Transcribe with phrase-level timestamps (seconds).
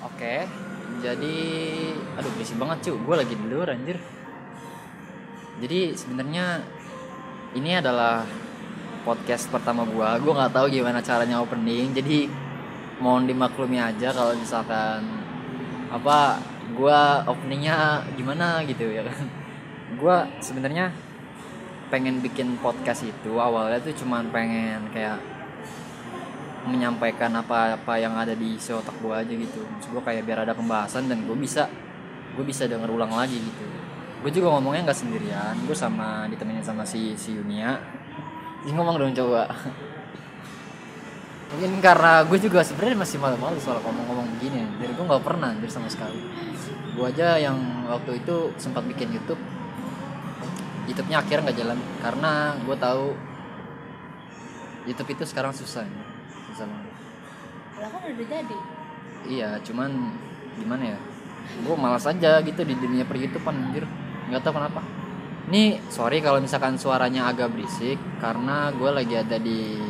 [0.00, 0.48] Oke,
[1.04, 1.36] jadi
[2.16, 4.00] aduh berisik banget cu, gue lagi di anjir.
[5.60, 6.64] Jadi sebenarnya
[7.52, 8.24] ini adalah
[9.04, 10.08] podcast pertama gue.
[10.24, 12.32] Gue nggak tahu gimana caranya opening, jadi
[12.96, 15.04] mohon dimaklumi aja kalau misalkan
[15.92, 16.40] apa
[16.72, 19.28] gue openingnya gimana gitu ya kan.
[20.00, 20.96] Gue sebenarnya
[21.92, 25.20] pengen bikin podcast itu awalnya tuh cuman pengen kayak
[26.68, 29.64] menyampaikan apa-apa yang ada di isi otak gue aja gitu.
[29.64, 31.70] Maksud gue kayak biar ada pembahasan dan gue bisa
[32.36, 33.64] gue bisa denger ulang lagi gitu.
[34.20, 37.80] Gue juga ngomongnya nggak sendirian gue sama ditemenin sama si si Yunia.
[38.60, 39.48] Jadi ngomong dong coba.
[41.50, 45.70] Mungkin karena gue juga sebenarnya masih malu-malu soal ngomong-ngomong begini jadi gue nggak pernah anjir
[45.72, 46.20] sama sekali.
[46.94, 49.40] Gue aja yang waktu itu sempat bikin YouTube
[50.86, 52.32] YouTube-nya akhirnya nggak jalan karena
[52.62, 53.06] gue tahu
[54.86, 55.86] YouTube itu sekarang susah.
[55.86, 56.09] ya.
[56.66, 56.94] Banget
[57.80, 58.56] Lah kan udah jadi.
[59.24, 59.90] iya cuman
[60.60, 60.98] gimana ya?
[61.64, 63.84] Gue malas aja gitu di dunia per YouTubean anjir.
[64.28, 64.80] Nggak tahu kenapa.
[65.48, 69.80] Ini sorry kalau misalkan suaranya agak berisik karena gue lagi ada di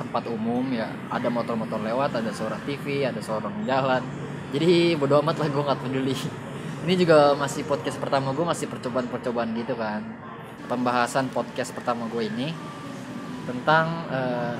[0.00, 0.88] tempat umum ya.
[1.12, 4.02] Ada motor-motor lewat ada suara TV ada suara orang jalan.
[4.56, 6.16] Jadi bodo amat lah gue nggak peduli.
[6.84, 10.00] Ini juga masih podcast pertama gue masih percobaan-percobaan gitu kan.
[10.68, 12.48] Pembahasan podcast pertama gue ini
[13.44, 14.56] tentang eh,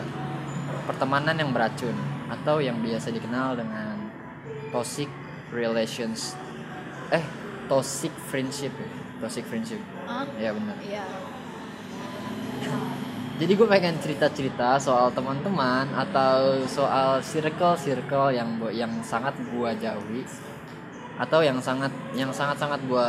[0.85, 1.97] pertemanan yang beracun
[2.29, 3.97] atau yang biasa dikenal dengan
[4.73, 5.09] toxic
[5.53, 6.37] relations.
[7.13, 7.25] Eh
[7.67, 8.91] toxic friendship ya.
[9.25, 9.81] toxic friendship.
[10.05, 10.77] Ah, ya benar.
[10.85, 11.05] Iya.
[13.35, 20.23] jadi gue pengen cerita-cerita soal teman-teman atau soal circle-circle yang bo- yang sangat gue jauhi
[21.19, 23.09] atau yang sangat yang sangat-sangat gue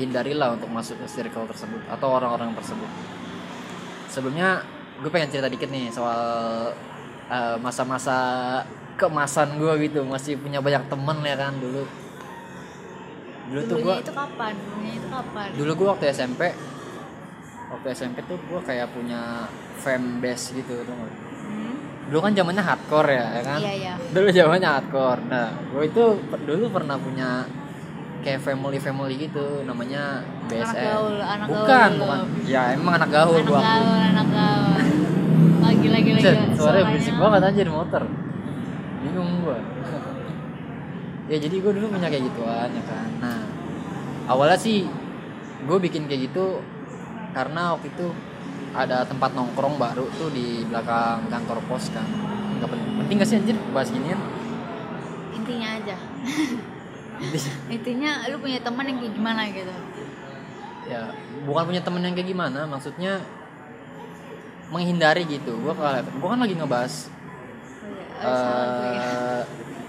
[0.00, 2.88] hindari lah untuk masuk ke circle tersebut atau orang-orang tersebut.
[4.08, 4.64] Sebelumnya
[5.00, 6.72] gue pengen cerita dikit nih soal
[7.28, 8.16] eh, masa-masa
[8.96, 11.84] kemasan gue gitu masih punya banyak temen ya kan dulu
[13.46, 14.52] dulu tuh gue itu kapan?
[14.56, 15.46] Dulunya itu kapan?
[15.54, 16.42] dulu gue waktu SMP
[17.66, 20.94] waktu SMP tuh gue kayak punya fan base gitu tuh?
[20.96, 21.76] Hmm?
[22.06, 23.94] dulu kan zamannya hardcore ya, ya kan Iya, iya.
[24.10, 26.04] dulu zamannya hardcore nah gue itu
[26.42, 27.30] dulu pernah punya
[28.22, 32.00] kayak family family gitu namanya BSN Anak gaul, anak bukan gaul.
[32.02, 34.74] bukan ya emang anak gaul Anak gua gaul, anak gaul.
[36.06, 36.22] Lagi lagi.
[36.22, 36.86] Set, suaranya.
[36.94, 38.02] berisik banget anjir motor.
[39.02, 39.58] Bingung gua.
[41.26, 43.10] Ya jadi gue dulu punya kayak gituan ya kan.
[43.18, 43.42] Nah
[44.30, 44.86] awalnya sih
[45.66, 46.62] gue bikin kayak gitu
[47.34, 48.14] karena waktu itu
[48.70, 52.06] ada tempat nongkrong baru tuh di belakang kantor pos kan.
[52.62, 54.22] Nggak penting penting gak sih anjir bahas ginian
[55.34, 55.96] Intinya aja.
[57.74, 58.12] Intinya.
[58.30, 59.74] Lu punya teman yang kayak gimana gitu.
[60.86, 61.10] ya
[61.42, 63.18] bukan punya temen yang kayak gimana maksudnya
[64.68, 65.54] menghindari gitu.
[65.58, 66.94] Gue gue kan lagi ngebahas
[68.16, 68.32] Oh, iya.
[68.32, 68.90] Oh, gue.
[68.96, 69.40] eh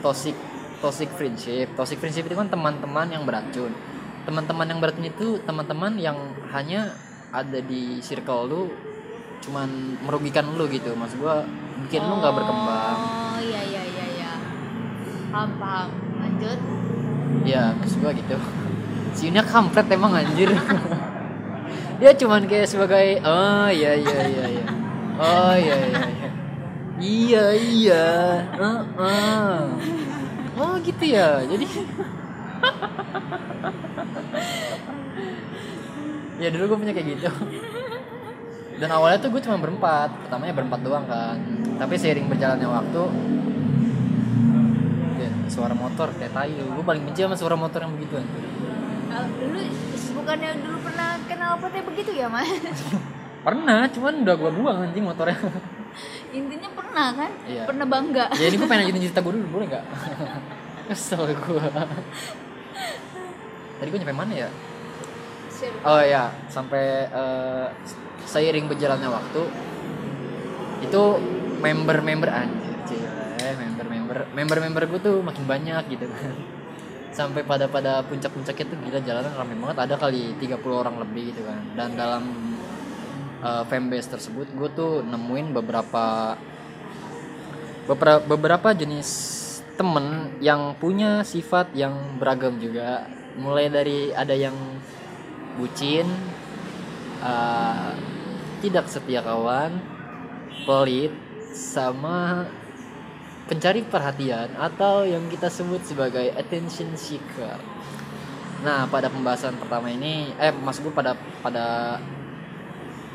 [0.04, 0.36] toxic
[0.84, 1.72] toxic friendship.
[1.74, 3.72] Toxic friendship itu kan teman-teman yang beracun.
[4.28, 6.18] Teman-teman yang beracun itu teman-teman yang
[6.52, 6.92] hanya
[7.32, 8.62] ada di circle lu
[9.42, 9.70] cuman
[10.04, 10.92] merugikan lu gitu.
[10.94, 11.48] Maksud gua
[11.88, 12.98] bikin lu nggak berkembang.
[13.00, 14.32] Oh iya iya iya iya.
[15.32, 15.90] Paham paham.
[16.20, 16.60] Lanjut.
[17.48, 18.36] ya maksud gua gitu.
[19.18, 20.54] Si Yunia kampret emang anjir
[21.97, 24.66] dia cuman kayak sebagai oh iya iya iya iya.
[25.18, 26.30] Oh iya iya iya.
[26.97, 28.06] Iya iya.
[28.58, 29.58] Uh, uh.
[30.57, 31.66] oh gitu ya jadi.
[36.38, 37.30] Ya dulu gue punya kayak gitu.
[38.78, 40.13] Dan awalnya tuh gue cuma berempat.
[40.25, 41.41] Pertamanya berempat doang kan.
[41.81, 43.03] Tapi seiring berjalannya waktu
[45.47, 46.62] suara motor kayak tayu.
[46.75, 48.56] Gue paling benci sama suara motor yang begitu Ah,
[49.26, 49.60] Dulu
[50.22, 52.50] bukannya dulu pernah kenal potnya begitu ya mas?
[53.48, 55.38] pernah cuman udah gue buang anjing motornya
[56.36, 57.32] Intinya pernah kan?
[57.48, 57.64] Iya.
[57.64, 58.26] Pernah bangga.
[58.36, 59.86] ya ini gue pengen lanjutin cerita gue dulu boleh nggak
[60.92, 61.66] kesel gue
[63.78, 64.50] tadi gue nyampe mana ya
[65.82, 67.68] Oh ya, sampai eh,
[68.30, 69.42] seiring berjalannya waktu
[70.86, 71.04] itu
[71.58, 73.10] member-member anjir,
[73.42, 76.56] member-member, member-member gue tuh makin banyak gitu kan.
[77.18, 81.42] Sampai pada pada puncak-puncaknya tuh gila jalanan ramai banget, ada kali 30 orang lebih gitu
[81.42, 81.58] kan.
[81.74, 82.24] Dan dalam
[83.42, 86.38] eh, fanbase tersebut gue tuh nemuin beberapa
[87.90, 89.10] beberapa beberapa jenis
[89.81, 94.54] temen yang punya sifat yang beragam juga mulai dari ada yang
[95.58, 96.06] bucin
[97.25, 97.92] eh,
[98.62, 99.74] tidak setia kawan
[100.66, 101.13] pelit
[101.54, 102.46] sama
[103.48, 107.58] pencari perhatian atau yang kita sebut sebagai attention seeker.
[108.62, 111.98] Nah pada pembahasan pertama ini eh maksud gue pada pada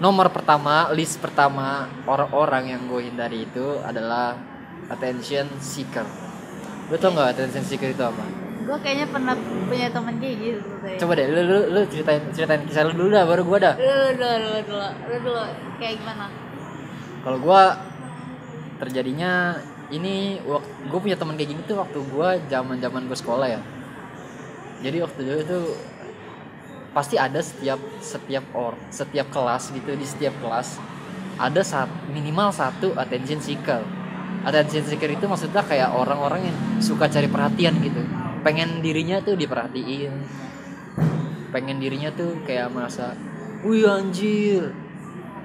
[0.00, 4.34] nomor pertama list pertama orang-orang yang gue hindari itu adalah
[4.88, 6.08] attention seeker.
[6.88, 8.25] Lu tau nggak attention seeker itu apa?
[8.62, 9.34] Gue kayaknya pernah
[9.69, 13.08] punya temen kayak gitu tuh coba deh lu lu, lu ceritain ceritain kisah lu dulu
[13.12, 13.75] dah baru gua dah.
[13.76, 15.43] Lu lu dulu lu dulu lu dulu
[15.76, 16.26] kayak gimana?
[17.23, 17.62] Kalau gua
[18.82, 19.55] terjadinya
[19.92, 20.40] ini
[20.88, 23.60] gue punya teman kayak gini tuh waktu gua zaman zaman gue sekolah ya.
[24.82, 25.66] Jadi waktu dulu tuh
[26.92, 30.76] pasti ada setiap setiap or setiap kelas gitu di setiap kelas
[31.40, 33.84] ada saat minimal satu attention seeker.
[34.42, 38.02] Attention seeker itu maksudnya kayak orang-orang yang suka cari perhatian gitu.
[38.42, 40.12] Pengen dirinya tuh diperhatiin.
[41.52, 43.12] Pengen dirinya tuh kayak merasa
[43.62, 44.72] wih anjir.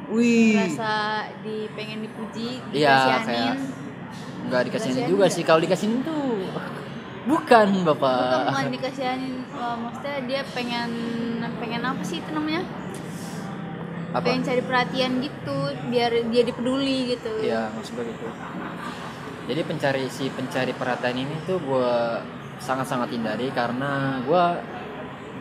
[0.08, 0.56] Wih.
[0.56, 3.56] Rasa di pengen dipuji Iya, dikasihanin kayak
[4.48, 5.44] nggak dikasihin Dikasihanin juga sih.
[5.44, 6.24] Kalau dikasihin tuh
[7.28, 9.34] bukan bukan bapak bukan dikasihanin.
[9.52, 10.92] Wah, maksudnya dia pengen
[11.60, 12.64] pengen apa sih itu namanya?
[14.16, 14.24] Apa?
[14.24, 15.58] Pengen cari perhatian gitu
[15.92, 17.32] biar dia dipeduli gitu.
[17.44, 18.28] Iya maksud gue gitu.
[19.48, 21.92] Jadi pencari si pencari perhatian ini tuh gue
[22.64, 24.44] sangat-sangat hindari karena gue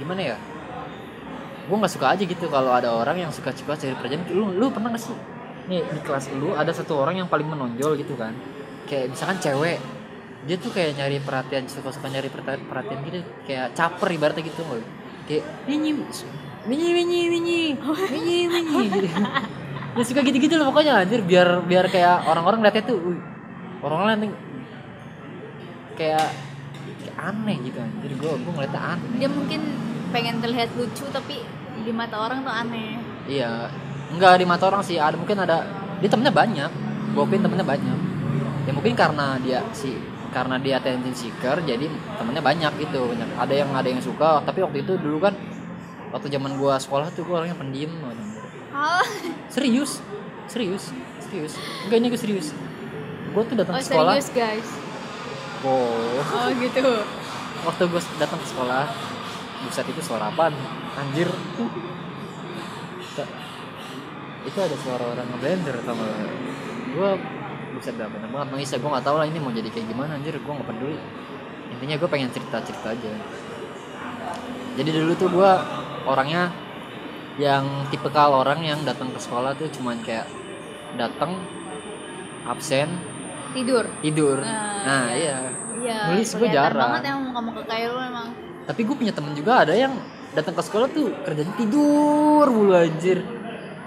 [0.02, 0.38] gimana ya?
[1.70, 4.26] Gue nggak suka aja gitu kalau ada orang yang suka suka cari perhatian.
[4.34, 5.14] Lu lu pernah gak sih?
[5.66, 8.34] Nih di kelas lu ada satu orang yang paling menonjol gitu kan
[8.86, 9.78] kayak misalkan cewek
[10.46, 14.78] dia tuh kayak nyari perhatian suka suka nyari perhatian, gitu kayak caper ibaratnya gitu loh
[15.26, 15.90] kayak minyi
[16.66, 17.60] minyi minyi minyi
[18.10, 19.08] minyi minyi gitu
[19.96, 21.24] dia suka gitu gitu loh pokoknya anjir.
[21.24, 23.20] Biar biar kayak orang-orang liatnya tuh "Wih,
[23.80, 24.28] orang-orang nanti
[25.96, 26.28] kayak,
[27.00, 28.10] kayak aneh gitu anjir.
[28.20, 29.08] Gue gue ngeliatnya aneh.
[29.16, 29.60] Dia mungkin
[30.12, 31.40] pengen terlihat lucu tapi
[31.80, 33.00] di mata orang tuh aneh.
[33.24, 33.72] Iya,
[34.12, 35.00] enggak di mata orang sih.
[35.00, 35.64] Ada mungkin ada
[36.04, 36.70] dia temennya banyak.
[37.16, 37.98] Gopin temennya banyak.
[38.66, 39.94] Ya mungkin karena dia si
[40.34, 41.86] karena dia attention seeker jadi
[42.18, 43.30] temennya banyak gitu banyak.
[43.38, 45.38] Ada yang ada yang suka tapi waktu itu dulu kan
[46.10, 47.94] waktu zaman gua sekolah tuh gua orangnya pendiam
[48.74, 49.06] oh,
[49.48, 50.02] serius.
[50.50, 50.90] Serius.
[51.22, 51.54] Serius.
[51.86, 52.48] Enggak ini gue serius.
[53.34, 54.14] Gua tuh datang oh ke sekolah.
[54.18, 54.68] serius guys?
[55.62, 57.06] Oh oh gitu.
[57.66, 58.84] Waktu gue datang ke sekolah
[59.66, 60.54] buset itu suara apaan?
[61.00, 61.30] Anjir.
[64.46, 66.06] Itu ada suara orang ngeblender sama
[66.96, 67.10] gue
[67.84, 68.48] dah bener banget.
[68.52, 70.34] Nangis ya gue nggak tahu lah ini mau jadi kayak gimana anjir.
[70.40, 70.98] Gue nggak peduli.
[71.76, 73.12] Intinya gue pengen cerita cerita aja.
[74.76, 75.50] Jadi dulu tuh gue
[76.06, 76.52] orangnya
[77.36, 80.24] yang tipikal orang yang datang ke sekolah tuh cuman kayak
[80.96, 81.36] datang
[82.48, 82.88] absen
[83.52, 83.84] tidur.
[84.00, 84.38] tidur.
[84.40, 85.36] Nah, nah iya.
[85.80, 85.98] iya.
[86.12, 86.90] Nulis gua kelihatan jarang.
[86.96, 88.28] banget yang muka kayak lu emang.
[88.66, 89.94] Tapi gue punya temen juga ada yang
[90.36, 93.35] datang ke sekolah tuh kerjanya tidur mulu anjir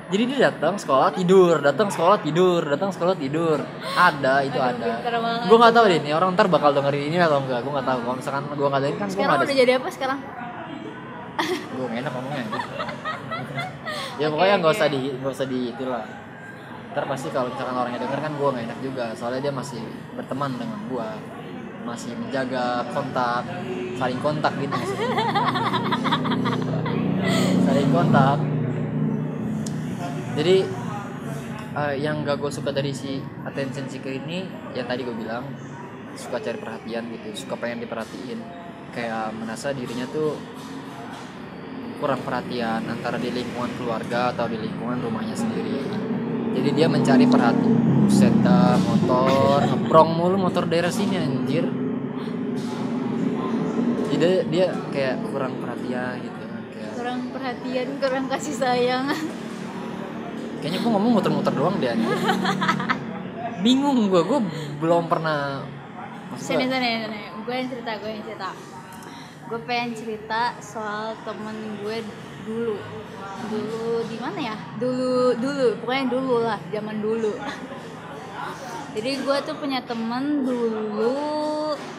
[0.10, 3.62] jadi dia datang sekolah tidur datang sekolah tidur datang sekolah tidur.
[3.94, 5.46] Ada itu Aduh, ada.
[5.46, 8.00] gue nggak tahu deh nih orang ntar bakal dengerin ini atau enggak gue nggak tahu.
[8.02, 9.62] Kalau misalkan gue nggak dengerin kan gue sekarang nggak udah ada.
[9.62, 10.20] jadi apa sekarang?
[11.78, 12.46] Gue nggak enak ngomongnya.
[14.20, 16.04] Ya pokoknya nggak usah di nggak usah di itulah
[16.92, 19.80] ntar pasti kalau misalkan orangnya denger kan gue nggak enak juga soalnya dia masih
[20.20, 21.10] berteman dengan gue
[21.88, 23.48] masih menjaga kontak
[23.96, 24.76] saling kontak gitu
[27.70, 28.59] saling kontak
[30.40, 30.64] jadi
[31.76, 35.44] eh, yang gak gue suka dari si attention seeker ini ya tadi gue bilang
[36.16, 38.40] suka cari perhatian gitu suka pengen diperhatiin.
[38.96, 40.40] Kayak merasa dirinya tuh
[42.00, 45.84] kurang perhatian antara di lingkungan keluarga atau di lingkungan rumahnya sendiri.
[46.56, 47.76] Jadi dia mencari perhatian
[48.10, 51.68] Buset dah, motor ngeprong mulu motor daerah sini anjir.
[54.10, 56.60] Jadi dia kayak kurang perhatian gitu kan
[57.00, 59.08] kurang perhatian kurang kasih sayang
[60.60, 61.96] kayaknya gue ngomong muter-muter doang deh.
[63.64, 64.40] Bingung gue gue
[64.84, 65.64] belum pernah.
[66.36, 67.20] Sini sini sini.
[67.44, 68.50] Gue yang cerita gue yang cerita.
[69.50, 72.04] Gue pengen cerita soal temen gue
[72.46, 72.76] dulu.
[73.50, 74.56] Dulu di mana ya?
[74.78, 75.68] Dulu dulu.
[75.84, 77.34] Pokoknya dulu lah zaman dulu.
[78.96, 81.16] Jadi gue tuh punya temen dulu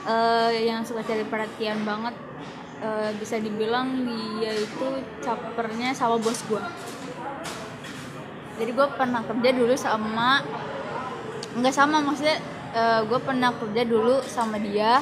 [0.05, 2.15] eh, yang suka cari perhatian banget.
[2.81, 6.65] Eh, bisa dibilang dia itu capernya sama bos gue
[8.61, 10.45] jadi gue pernah kerja dulu sama
[11.51, 12.37] nggak sama maksudnya
[13.03, 15.01] gue pernah kerja dulu sama dia.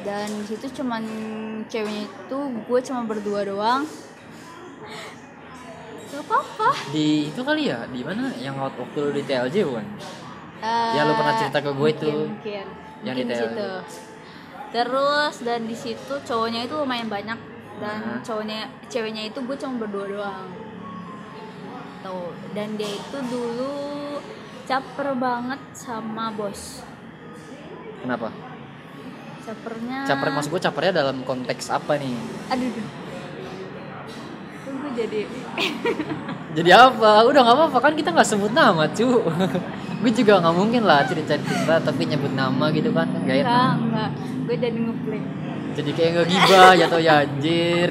[0.00, 1.04] Dan di situ cuman
[1.68, 3.84] ceweknya itu gue cuma berdua doang.
[6.08, 6.72] Gak apa-apa.
[6.88, 7.84] Di itu kali ya?
[7.84, 8.32] Di mana?
[8.34, 9.86] Yang waktu waktu lu di TLJ bukan?
[10.64, 12.08] Eh, Ya, lu pernah cerita ke gue itu.
[12.32, 12.64] mungkin,
[13.04, 13.44] Yang mungkin di TLJ.
[13.44, 13.70] situ.
[14.70, 17.38] terus dan di situ cowoknya itu lumayan banyak.
[17.82, 20.46] Dan cowoknya ceweknya itu gue cuma berdua doang
[22.02, 23.74] tuh dan dia itu dulu
[24.64, 26.84] caper banget sama bos.
[28.00, 28.28] Kenapa?
[29.44, 32.14] Capernya caper maksud gue capernya dalam konteks apa nih?
[32.52, 32.88] Aduh aduh.
[34.60, 35.20] Kok gue jadi
[36.56, 37.24] jadi apa?
[37.28, 39.08] Udah nggak apa-apa kan kita nggak sebut nama cu.
[40.00, 43.44] Gue juga nggak mungkin lah cerita cerita tapi nyebut nama gitu kan kan gak enggak
[43.44, 44.10] enak enggak
[44.50, 45.22] gue jadi ngeplay
[45.80, 47.90] jadi kayak nggak gibah jatuh ya anjir.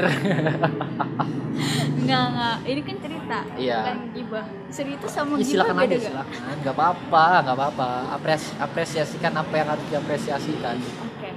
[1.99, 2.55] Enggak enggak.
[2.69, 3.77] Ini kan cerita Iya.
[3.81, 6.39] bukan gibah cerita sama ya, gibah silakan beda aja silakan.
[6.61, 7.89] Nggak apa-apa nggak apa-apa.
[8.13, 10.75] Apres apresiasikan apa yang harus diapresiasikan.
[10.77, 11.29] Oke.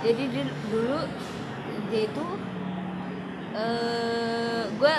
[0.00, 0.98] Jadi dia dulu
[1.92, 2.24] dia itu
[3.56, 4.94] eh gue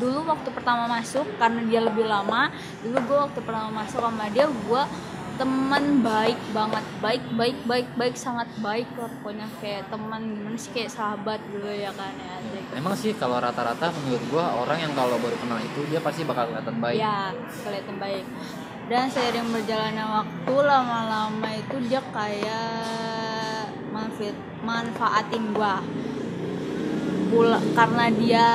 [0.00, 2.48] dulu waktu pertama masuk karena dia lebih lama
[2.80, 4.82] dulu gue waktu pertama masuk sama dia gue
[5.38, 6.84] teman baik banget.
[6.98, 9.46] Baik baik baik baik sangat baik lah pokoknya.
[9.62, 12.36] Kayak teman gimana sih kayak sahabat dulu ya kan ya
[12.76, 16.50] emang sih kalau rata-rata menurut gua orang yang kalau baru kenal itu dia pasti bakal
[16.50, 16.98] kelihatan baik.
[16.98, 17.32] Ya
[17.64, 18.24] kelihatan baik.
[18.88, 25.84] Dan seiring berjalannya waktu lama-lama itu dia kayak manfaat manfaatin gua.
[27.28, 28.46] Pula, karena dia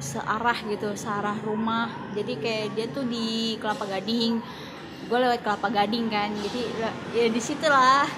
[0.00, 1.92] searah gitu searah rumah.
[2.16, 4.40] Jadi kayak dia tuh di Kelapa Gading
[5.12, 6.60] gue lewat Kelapa Gading kan jadi
[7.12, 8.08] ya di situ lah.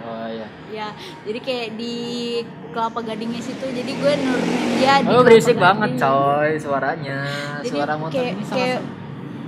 [0.00, 0.48] Oh iya.
[0.72, 0.88] Ya
[1.28, 1.96] jadi kayak di
[2.72, 6.00] Kelapa Gadingnya situ jadi gue nurunin dia di oh Kelapa berisik banget Gading.
[6.00, 7.20] coy suaranya.
[7.60, 8.88] Jadi suara motor kayak ini kayak sama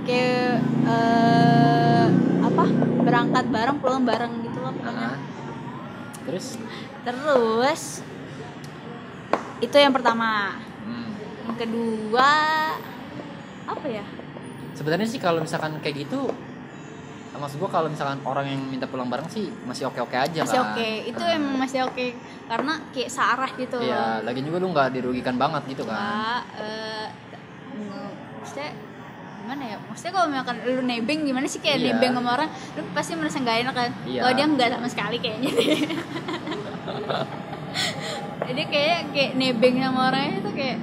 [0.05, 0.53] kayak
[0.85, 2.05] eh,
[2.45, 2.65] apa
[3.01, 5.01] berangkat bareng pulang bareng gitu lah pokoknya.
[5.01, 5.17] Nah,
[6.29, 6.45] terus?
[7.01, 7.83] Terus
[9.65, 10.61] itu yang pertama.
[10.85, 11.09] Hmm.
[11.49, 12.31] yang kedua
[13.65, 14.05] apa ya?
[14.77, 16.29] Sebenarnya sih kalau misalkan kayak gitu
[17.35, 20.53] maksud gua kalau misalkan orang yang minta pulang bareng sih masih oke oke aja masih
[20.55, 22.05] kan oke itu Nah, emang masih oke
[22.45, 23.77] karena kayak searah gitu.
[23.79, 25.97] Iya lagi juga lu nggak dirugikan banget gitu kan
[26.55, 27.07] eh,
[27.73, 28.69] nge- maksudnya
[29.39, 29.77] gimana ya?
[29.83, 31.85] Maksudnya kalau misalkan lu nebeng gimana sih kayak Iya.
[31.91, 32.47] nebeng sama orang?
[32.73, 33.91] Lu pasti merasa nggak enak kan?
[34.03, 34.19] Iya.
[34.21, 35.51] kalau dia nggak sama sekali kayaknya
[38.43, 40.77] jadi kayak kayak nebeng sama orangnya itu kayak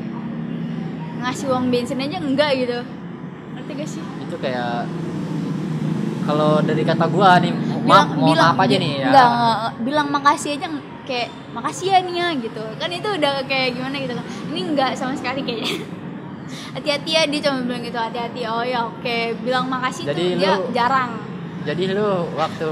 [1.21, 2.79] ngasih uang bensin aja enggak gitu.
[3.53, 4.03] Ngerti gak sih?
[4.19, 4.89] Itu kayak
[6.31, 7.51] kalau dari kata gua nih
[7.83, 9.07] maaf mau maaf aja nih ya.
[9.11, 9.31] enggak,
[9.83, 10.67] bilang makasih aja
[11.03, 12.63] kayak makasih ya nih ya gitu.
[12.79, 14.27] Kan itu udah kayak gimana gitu kan.
[14.49, 15.75] Ini enggak sama sekali kayaknya.
[16.75, 18.41] Hati-hati ya dia cuma bilang gitu hati-hati.
[18.47, 19.17] Oh ya oke.
[19.43, 21.11] Bilang makasih Jadi tuh dia lu- jarang.
[21.61, 22.71] jadi lu waktu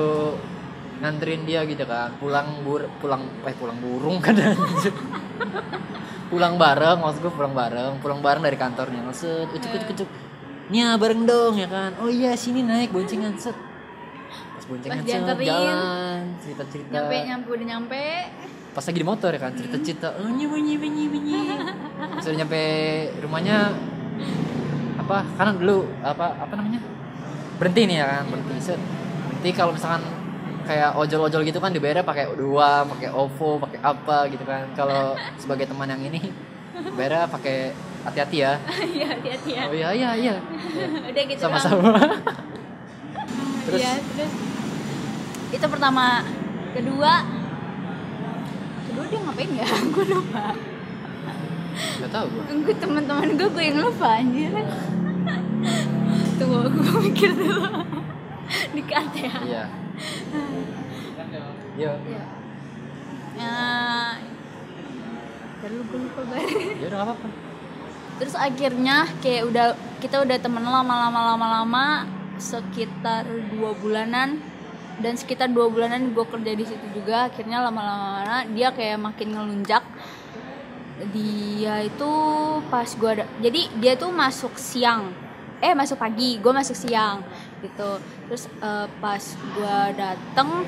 [0.98, 4.34] nganterin dia gitu kan pulang bur pulang eh pulang burung kan.
[6.28, 8.04] Pulang bareng maksud gue pulang bareng.
[8.04, 9.00] Pulang bareng dari kantornya.
[9.16, 10.08] Set ucuk ucuk ucuk
[10.68, 11.96] nya bareng dong ya kan?
[11.96, 13.56] Oh iya sini naik boncengan set.
[14.28, 18.04] Pas boncengan set jalan cerita cerita nyampe nyampe udah nyampe.
[18.76, 19.52] Pas lagi di motor ya kan?
[19.56, 21.40] Cerita cerita oh nyi bunyi bunyi bunyi.
[22.20, 22.62] Pas udah nyampe
[23.24, 23.72] rumahnya
[25.00, 26.80] apa kanan dulu apa apa namanya?
[27.56, 28.24] Berhenti nih ya kan?
[28.28, 28.80] Berhenti set.
[29.24, 30.04] Berhenti kalau misalkan
[30.68, 34.68] kayak ojol-ojol gitu kan dibayarnya pakai dua pakai OVO pakai apa gitu kan?
[34.76, 36.28] Kalau sebagai teman yang ini
[36.94, 37.56] bayarnya pakai
[38.06, 38.52] hati-hati ya.
[38.96, 39.62] Iya hati-hati ya.
[39.68, 40.34] Oh iya iya iya.
[41.10, 41.92] Udah gitu sama-sama.
[43.68, 44.32] Terus Iya, terus?
[45.52, 46.24] itu pertama.
[46.72, 47.12] Kedua.
[48.88, 49.68] Kedua dia ngapain ya?
[49.92, 50.56] Gue lupa.
[52.00, 52.44] Nggak tahu gua.
[52.64, 54.52] Gue teman-teman gue gue yang lupa anjir.
[56.40, 57.68] Tunggu gue mikir dulu.
[58.72, 59.34] Dikat ya.
[59.44, 59.64] Iya.
[61.76, 61.92] Iya.
[63.38, 63.54] Ya
[65.58, 66.48] terus gue lupa banget
[66.78, 67.28] ya udah nggak apa-apa.
[68.18, 69.66] Terus akhirnya kayak udah
[70.02, 71.84] kita udah temen lama-lama lama-lama
[72.38, 74.42] sekitar dua bulanan.
[74.98, 77.30] Dan sekitar dua bulanan gue kerja di situ juga.
[77.30, 79.86] Akhirnya lama-lama dia kayak makin ngelunjak.
[81.14, 82.10] Dia itu
[82.66, 85.14] pas gue ada jadi dia tuh masuk siang.
[85.62, 87.22] Eh masuk pagi gue masuk siang
[87.62, 88.02] gitu.
[88.26, 90.66] Terus eh, pas gue dateng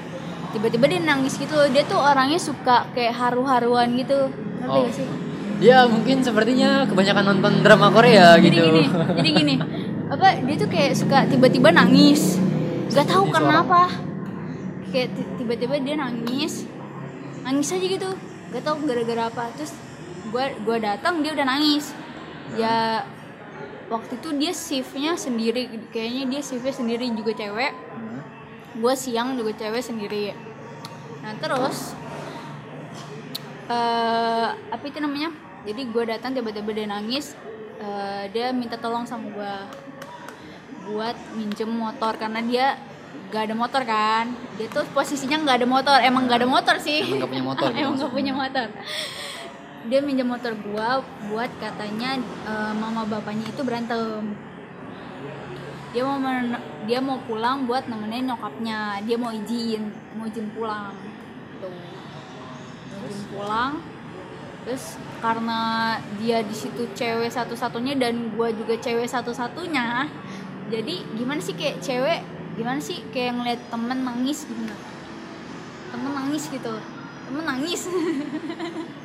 [0.50, 4.30] tiba-tiba dia nangis gitu dia tuh orangnya suka kayak haru-haruan gitu
[4.60, 4.84] ngerti Oh.
[4.84, 5.06] gak sih?
[5.60, 8.66] Ya mungkin sepertinya kebanyakan nonton drama Korea jadi gitu.
[8.66, 8.82] gini
[9.18, 9.54] jadi gini.
[10.08, 12.40] Apa dia tuh kayak suka tiba-tiba nangis.
[12.88, 13.80] Gak tahu Ini kenapa
[14.88, 16.64] kayak ti- tiba-tiba dia nangis.
[17.40, 18.10] Nangis aja gitu.
[18.50, 19.52] Gak tahu gara-gara apa.
[19.54, 19.72] Terus
[20.28, 21.92] gua gua datang dia udah nangis.
[22.52, 23.04] Ya
[23.86, 25.68] waktu itu dia shiftnya sendiri.
[25.88, 27.72] Kayaknya dia shiftnya sendiri juga cewek.
[27.92, 28.20] Hmm.
[28.72, 30.32] gue siang juga cewek sendiri.
[31.20, 31.92] Nah terus
[33.70, 35.30] eh apa itu namanya?
[35.62, 37.38] Jadi gue datang tiba-tiba dia nangis.
[37.80, 39.54] Eh, dia minta tolong sama gue
[40.90, 42.66] buat minjem motor karena dia
[43.30, 44.34] gak ada motor kan.
[44.58, 45.98] Dia tuh posisinya nggak ada motor.
[46.02, 47.06] Emang nggak ada motor sih.
[47.06, 48.16] Emang nggak punya motor gitu emang maksudnya.
[48.18, 48.66] punya motor.
[49.80, 51.00] Dia minjem motor gua
[51.30, 54.34] buat katanya eh, mama bapaknya itu berantem.
[55.94, 56.18] Dia mau
[56.86, 58.98] dia mau pulang buat nemenin nyokapnya.
[59.06, 61.19] Dia mau izin mau izin pulang
[63.10, 63.82] izin pulang.
[64.62, 65.60] Terus karena
[66.20, 70.06] dia di situ cewek satu-satunya dan gua juga cewek satu-satunya
[70.70, 72.22] jadi gimana sih kayak cewek
[72.54, 74.74] gimana sih kayak ngeliat temen nangis gitu?
[75.90, 76.74] Temen nangis gitu.
[77.26, 77.90] Temen nangis.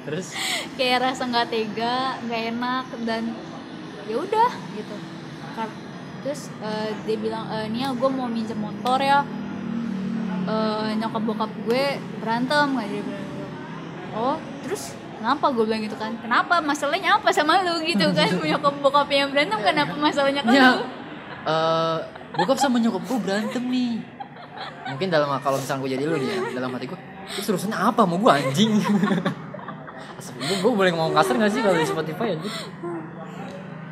[0.06, 0.28] Terus?
[0.78, 3.34] Kayak rasa nggak tega nggak enak dan
[4.06, 4.96] ya udah gitu.
[6.22, 9.26] Terus eh, dia bilang e, Nia gue mau minjem motor ya.
[10.46, 13.14] Eh, nyokap bokap gue berantem nggak gitu.
[14.16, 14.96] Oh terus?
[15.16, 16.12] Kenapa gue bilang gitu kan?
[16.22, 16.60] Kenapa?
[16.62, 18.30] Masalahnya apa sama lu gitu kan?
[18.50, 20.84] Nyokap bokap yang berantem kenapa masalahnya ke ya lu?
[21.46, 21.98] eh
[22.36, 23.94] bokap sama nyokap gue berantem nih.
[24.92, 28.02] Mungkin dalam kalau misalnya gue jadi lu nih ya dalam hati gue terus urusannya apa
[28.06, 28.72] mau gue anjing?
[30.36, 32.56] Gue, gue boleh ngomong kasar gak sih kalau di Spotify anjing?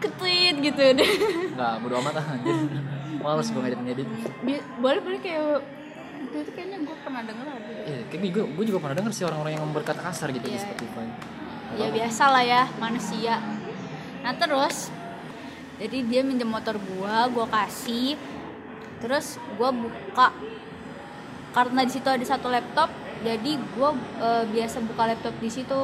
[0.01, 1.11] Ketuit gitu deh.
[1.55, 2.55] Nggak, bodo amat ah anjir
[3.23, 4.07] Males gue ngedit ngedit
[4.83, 5.63] boleh boleh kayak
[6.23, 7.77] itu itu kayaknya gue pernah denger deh.
[7.83, 10.63] Iya, kayak gue, gue juga pernah denger sih orang-orang yang berkata kasar gitu di Iya.
[10.63, 11.05] Spotify.
[11.73, 13.41] Ya biasa lah ya manusia.
[14.21, 14.93] Nah terus
[15.75, 18.13] jadi dia minjem motor gua gua kasih
[18.99, 20.29] terus gua buka.
[21.49, 23.89] Karena di situ ada satu laptop jadi gua
[24.19, 25.79] eh, biasa buka laptop di situ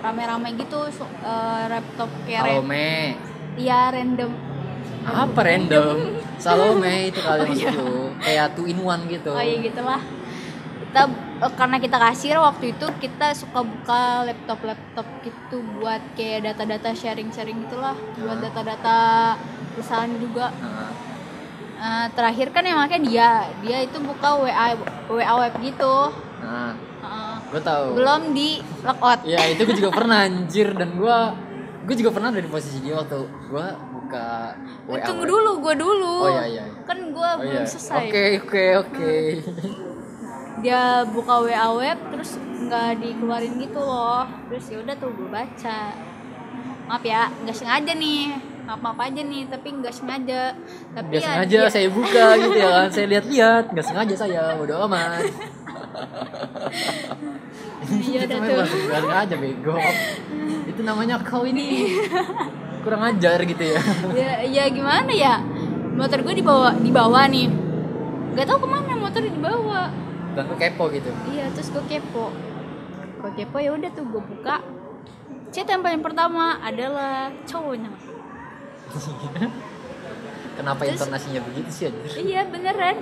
[0.00, 3.18] rame-rame gitu so- eh, laptop kayak Salome
[3.56, 4.30] iya random
[5.04, 5.96] Apa random?
[6.40, 7.70] Salome itu kali Oh, iya.
[7.70, 9.30] maksud lu Kayak two in one gitu.
[9.30, 10.00] Oh iya gitulah.
[10.80, 11.02] Kita
[11.44, 16.90] eh, karena kita kasir waktu itu kita suka buka laptop laptop gitu buat kayak data-data
[16.96, 17.96] sharing-sharing gitulah.
[18.16, 18.96] Buat data-data
[19.76, 20.48] perusahaan juga.
[21.74, 23.28] Nah, terakhir kan yang makanya dia
[23.60, 24.72] dia itu buka WA
[25.10, 25.94] WA web gitu.
[26.40, 26.72] Nah
[27.04, 30.72] Eh, gue tau belum di lockout Ya itu gue juga pernah anjir.
[30.72, 31.18] Dan gue
[31.84, 33.66] Gue juga pernah ada di posisi dia waktu Gue
[34.14, 36.16] buka WA tunggu dulu gue dulu.
[36.20, 36.82] Oh iya iya iya.
[36.82, 37.66] kan gue Oh belum iya.
[37.66, 37.96] selesai.
[38.00, 39.14] Oke oke oke.
[40.64, 44.24] Dia buka WA web terus nggak dikeluarin gitu loh.
[44.48, 45.80] Terus ya udah tuh gue baca.
[46.84, 48.32] Maaf ya nggak sengaja nih.
[48.64, 50.56] Maaf maaf aja nih tapi nggak sengaja.
[50.92, 53.64] Tapi Gak ya sengaja dia- saya buka gitu ya kan Saya lihat-lihat.
[53.72, 55.20] Gak sengaja saya Udah amat.
[57.84, 58.80] Iya, Itu dah namanya tuh.
[58.96, 59.76] sengaja bego.
[60.64, 61.92] Itu namanya kau ini
[62.84, 63.80] Kurang ajar gitu ya.
[64.20, 65.40] Ya, ya gimana ya?
[65.94, 67.48] Motor gue dibawa dibawa nih.
[68.34, 69.88] Nggak tahu ke mana motor dibawa.
[70.34, 71.08] Dan lu kepo gitu.
[71.30, 72.28] Iya terus gue kepo.
[73.18, 74.60] Gue kepo ya udah tuh gue buka.
[75.48, 77.88] Chat yang paling pertama adalah cowoknya.
[80.54, 82.10] Kenapa Terus- intonasinya begitu sih anjir?
[82.16, 82.96] Iya beneran.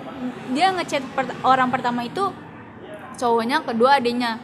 [0.53, 2.33] Dia ngechat per- orang pertama itu
[3.13, 4.41] cowoknya kedua adanya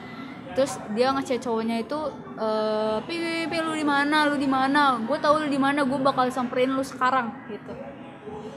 [0.59, 1.95] terus dia ngechat cowoknya itu
[2.35, 4.27] eh pi, pi, lu di mana?
[4.27, 4.99] Lu di mana?
[5.07, 7.71] Gue tahu lu di mana gue bakal samperin lu sekarang gitu.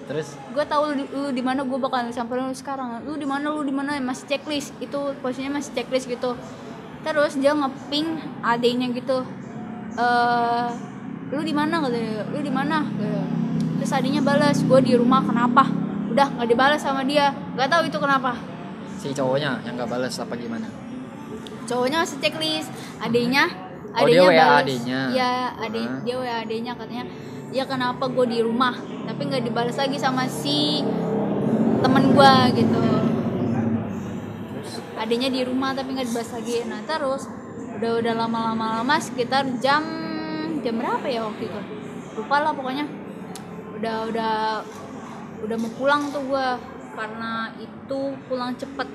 [0.09, 0.33] Terus?
[0.49, 3.05] Gue tahu lu, di- lu di mana gue bakal samperin lu sekarang.
[3.05, 4.73] Lu di mana lu di mana masih checklist.
[4.81, 6.33] Itu posisinya masih checklist gitu.
[7.05, 9.21] Terus dia ngeping adenya gitu
[10.01, 10.69] eh
[11.29, 11.85] lu di mana?
[11.85, 12.81] Katanya lu di mana?
[13.77, 15.69] Terus adenya balas gue di rumah kenapa?
[16.09, 17.29] Udah nggak dibalas sama dia.
[17.53, 18.33] Nggak tahu itu kenapa.
[18.97, 20.90] Si cowoknya yang gak balas apa gimana
[21.63, 22.69] cowoknya masih checklist.
[22.97, 23.45] Adenya
[23.91, 24.63] Oh, dia WA balas.
[24.63, 24.99] adenya.
[25.11, 25.99] ya ade Ah.
[25.99, 27.03] dia WA adenya katanya
[27.51, 28.71] ya kenapa gue di rumah?
[29.03, 30.79] Tapi nggak dibalas lagi sama si
[31.81, 32.79] temen gue gitu.
[34.95, 36.63] Adanya di rumah tapi nggak dibalas lagi.
[36.63, 37.27] Nah terus
[37.75, 39.83] udah udah lama-lama lama sekitar jam
[40.61, 41.59] jam berapa ya waktu itu?
[42.15, 42.85] Lupa lah pokoknya.
[43.75, 44.33] Udah udah
[45.41, 46.47] udah mau pulang tuh gue
[46.93, 48.87] karena itu pulang cepet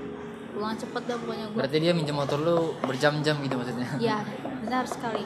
[0.56, 1.46] pulang cepet dah pokoknya.
[1.52, 3.88] Gue Berarti dia minjem motor lu berjam-jam gitu maksudnya?
[4.00, 4.24] Ya
[4.64, 5.22] benar sekali.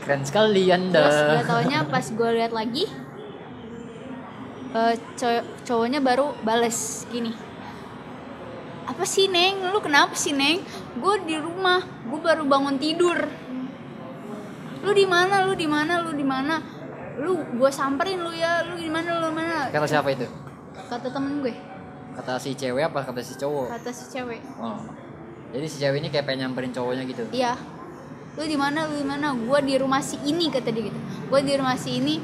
[0.00, 2.88] Keren sekali anda terus gak taunya pas gue lihat lagi
[4.72, 7.36] eh, cow- cowoknya baru bales gini.
[8.88, 9.68] Apa sih neng?
[9.68, 10.64] Lu kenapa sih neng?
[10.96, 11.84] Gue di rumah.
[12.08, 13.28] Gue baru bangun tidur.
[14.80, 15.44] Lu di mana?
[15.44, 16.00] Lu di mana?
[16.00, 16.56] Lu di mana?
[17.20, 18.64] Lu gue samperin lu ya.
[18.64, 19.20] Lu di mana?
[19.20, 19.68] Lu mana?
[19.68, 20.24] Kata siapa itu?
[20.90, 21.54] kata temen gue
[22.12, 23.00] Kata si cewek apa?
[23.02, 23.66] Kata si cowok?
[23.70, 24.40] kata si cewek.
[24.56, 24.78] Oh.
[25.50, 27.24] Jadi si cewek ini kayak pengen nyamperin cowoknya gitu.
[27.30, 27.54] iya.
[28.34, 28.86] Lu di mana?
[28.86, 29.34] Lu di mana?
[29.34, 30.98] Gue di rumah si ini kata dia gitu.
[31.26, 32.22] Gue di rumah si ini.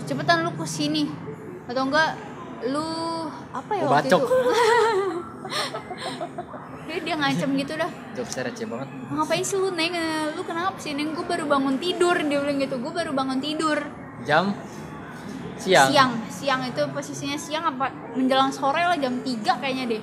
[0.00, 1.04] Cepetan lu ke sini.
[1.66, 2.14] Atau enggak
[2.66, 2.86] lu
[3.50, 4.22] apa ya Gua waktu bacok.
[4.22, 4.36] itu?
[6.86, 7.86] Dia, dia ngancem gitu dah.
[8.18, 8.88] Jokesnya receh banget.
[9.14, 9.94] ngapain sih lu neng?
[10.34, 11.14] Lu kenapa sih neng?
[11.14, 12.18] Gue baru bangun tidur.
[12.18, 12.82] Dia bilang gitu.
[12.82, 13.78] Gue baru bangun tidur.
[14.26, 14.50] Jam
[15.60, 15.88] siang.
[15.92, 20.02] siang siang itu posisinya siang apa menjelang sore lah jam 3 kayaknya deh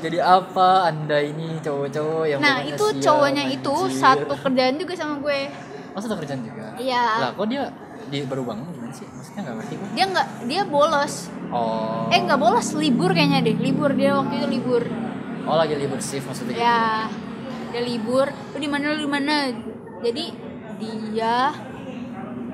[0.00, 3.96] jadi apa anda ini cowok-cowok yang nah itu siang, cowoknya itu anjir.
[3.96, 5.40] satu kerjaan juga sama gue
[5.88, 6.78] Oh satu kerjaan juga?
[6.78, 7.02] Iya.
[7.18, 7.74] Lah kok dia
[8.06, 9.02] di baru bangun gimana sih?
[9.02, 9.88] Maksudnya gak ngerti gue.
[9.96, 11.14] dia nggak dia bolos
[11.48, 12.06] Oh.
[12.12, 14.82] eh nggak bolos libur kayaknya deh libur dia waktu itu libur
[15.42, 16.60] Oh lagi libur shift maksudnya gitu.
[16.60, 17.08] ya
[17.72, 19.34] dia libur lu di mana lu di mana
[19.98, 20.24] jadi
[20.76, 21.34] dia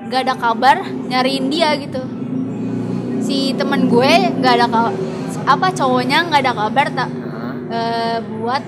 [0.01, 2.01] nggak ada kabar nyariin dia gitu
[3.25, 4.67] si teman gue nggak ada
[5.45, 8.63] apa cowoknya nggak ada kabar tak Nah, eh, buat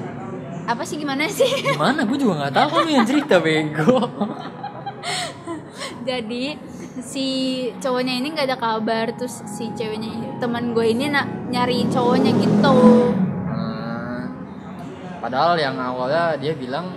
[0.65, 1.47] apa sih gimana sih?
[1.79, 4.03] Mana gue juga nggak tahu kamu yang cerita bego.
[6.01, 6.55] Jadi
[6.99, 7.25] si
[7.77, 12.77] cowoknya ini nggak ada kabar terus si ceweknya teman gue ini nak nyariin cowoknya gitu.
[13.45, 14.27] Nah,
[15.19, 16.95] padahal yang awalnya dia bilang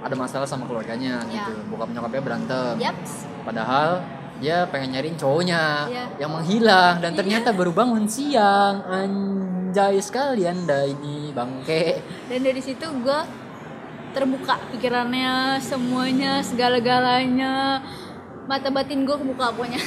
[0.00, 1.46] ada masalah sama keluarganya Ya.
[1.46, 2.74] gitu bokap nyokapnya berantem.
[2.78, 3.12] Yaps.
[3.42, 4.02] Padahal
[4.36, 6.04] dia pengen nyariin cowoknya Iya.
[6.20, 7.00] yang menghilang.
[7.00, 8.84] Dan ternyata baru bangun siang.
[8.84, 12.00] Anjay sekali anda ini bangke.
[12.28, 13.20] Dan dari situ gue
[14.12, 17.80] terbuka pikirannya semuanya segala-galanya.
[18.44, 19.80] Mata batin gue kebuka pokoknya.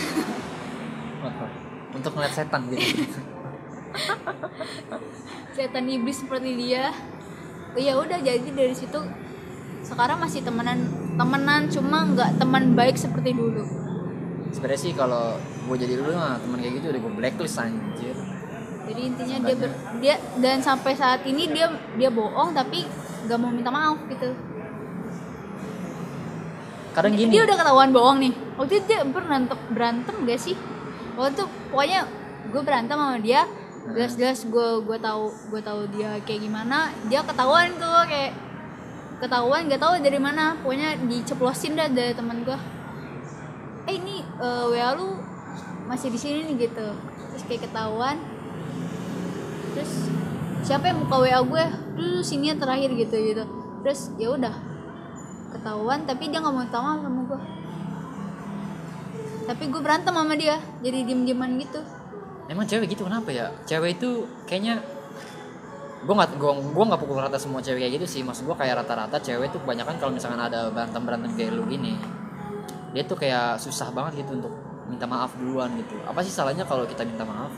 [1.94, 3.22] Untuk ngeliat setan gitu.
[5.58, 6.94] Setan iblis seperti dia.
[7.78, 8.98] Ya udah jadi dari situ
[9.80, 10.80] sekarang masih temenan
[11.16, 13.64] temenan cuma nggak teman baik seperti dulu
[14.50, 18.16] sebenarnya sih kalau gue jadi dulu mah teman kayak gitu udah gue blacklist anjir.
[18.90, 22.90] Jadi intinya dia ber- dia dan sampai saat ini dia dia bohong tapi
[23.30, 24.34] nggak mau minta maaf gitu.
[26.90, 27.30] Kadang gini.
[27.30, 28.34] dia udah ketahuan bohong nih.
[28.58, 30.58] Waktu itu dia berantem berantem gak sih?
[31.14, 32.00] Waktu itu pokoknya
[32.50, 33.46] gue berantem sama dia
[33.94, 38.34] jelas-jelas gue gue tahu gue tahu dia kayak gimana dia ketahuan tuh kayak
[39.22, 40.58] ketahuan gak tahu dari mana.
[40.66, 42.58] Pokoknya diceplosin dah dari teman gue
[43.88, 45.08] eh ini eh, wa lu
[45.88, 46.88] masih di sini nih gitu.
[47.36, 48.18] Terus kayak ketahuan.
[49.78, 49.92] Terus
[50.66, 51.66] siapa yang buka wa gue?
[51.96, 53.44] Dulu sini yang terakhir gitu gitu.
[53.86, 54.56] Terus ya udah.
[55.56, 57.40] Ketahuan tapi dia nggak mau maaf sama gue
[59.50, 61.82] tapi gue berantem sama dia jadi diem dieman gitu.
[62.46, 63.50] Emang cewek gitu kenapa ya?
[63.66, 64.78] Cewek itu kayaknya
[66.06, 68.22] gue nggak gue gue nggak pukul rata semua cewek kayak gitu sih.
[68.22, 71.98] Maksud gue kayak rata-rata cewek tuh kebanyakan kalau misalkan ada berantem berantem kayak lu gini
[72.94, 74.54] dia tuh kayak susah banget gitu untuk
[74.90, 75.96] minta maaf duluan gitu.
[76.10, 77.54] Apa sih salahnya kalau kita minta maaf?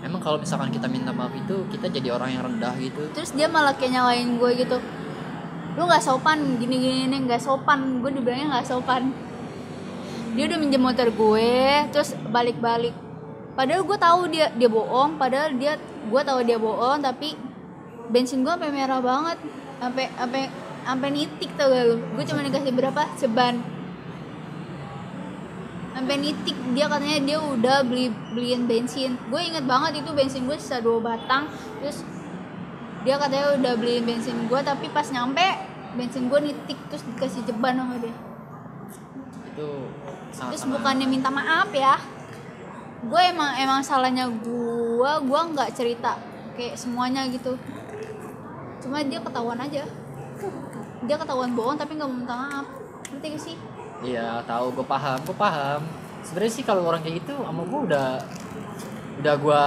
[0.00, 3.12] Emang kalau misalkan kita minta maaf itu kita jadi orang yang rendah gitu?
[3.12, 4.80] Terus dia malah kayak nyalain gue gitu.
[5.76, 8.00] Lu nggak sopan gini gini nggak sopan.
[8.00, 9.12] Gue dibilangnya nggak sopan.
[10.32, 11.52] Dia udah minjem motor gue
[11.92, 12.96] terus balik balik
[13.52, 15.76] padahal gue tahu dia dia bohong padahal dia
[16.08, 17.36] gue tahu dia bohong tapi
[18.08, 19.38] bensin gue sampai merah banget.
[19.76, 20.42] Sampai sampai
[20.82, 21.96] sampai nitik tau gak lu?
[22.16, 23.02] Gue cuma dikasih berapa?
[23.20, 23.81] Seban
[25.92, 26.56] sampai nitik.
[26.72, 29.16] Dia katanya dia udah beli beliin bensin.
[29.28, 31.48] Gue inget banget itu bensin gue sisa dua batang.
[31.80, 32.04] Terus
[33.04, 35.44] dia katanya udah beliin bensin gue tapi pas nyampe
[35.94, 38.14] bensin gue nitik terus dikasih jeban sama dia.
[39.52, 39.68] Itu
[40.32, 42.00] terus bukannya minta maaf ya?
[43.04, 46.16] Gue emang emang salahnya gue gue nggak cerita
[46.56, 47.60] kayak semuanya gitu.
[48.80, 49.84] Cuma dia ketahuan aja.
[51.02, 52.66] Dia ketahuan bohong tapi nggak mau minta maaf.
[53.12, 53.56] Ngerti gak sih
[54.02, 55.80] iya tahu gue paham gue paham
[56.22, 58.08] sebenarnya sih kalau orang kayak gitu sama gue udah
[59.22, 59.64] udah gue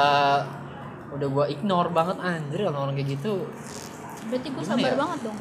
[1.16, 3.48] udah gue ignore banget anjir kalau orang kayak gitu
[4.28, 4.98] berarti gue sabar ya?
[4.98, 5.40] banget dong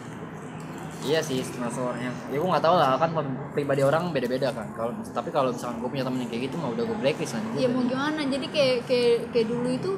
[1.04, 3.12] Iya sih termasuk orang yang ya gue nggak tahu lah kan
[3.52, 4.64] pribadi orang beda-beda kan.
[4.72, 7.44] Kalau tapi kalau misalkan gue punya temen yang kayak gitu mah udah gue blacklist aja.
[7.60, 9.90] ya mau gimana jadi kayak kayak kayak dulu itu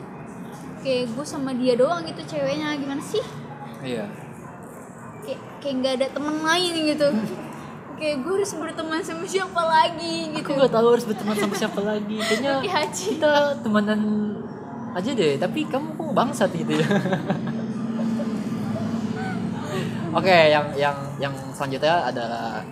[0.82, 3.22] kayak gue sama dia doang gitu ceweknya gimana sih
[3.87, 4.11] Iya.
[5.22, 7.09] kayak kayak nggak ada temen lain gitu
[7.96, 11.80] kayak gue harus berteman sama siapa lagi gitu Aku nggak tahu harus berteman sama siapa
[11.80, 12.16] lagi.
[12.20, 12.54] Kayaknya
[12.92, 14.00] kita temenan
[14.92, 15.35] aja deh.
[15.40, 16.87] Tapi kamu kok bangsat gitu ya.
[20.16, 22.64] Oke, yang yang yang selanjutnya adalah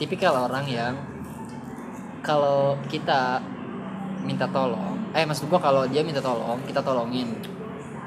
[0.00, 0.96] tipikal orang yang
[2.24, 3.36] kalau kita
[4.24, 7.36] minta tolong, eh maksud gua kalau dia minta tolong, kita tolongin.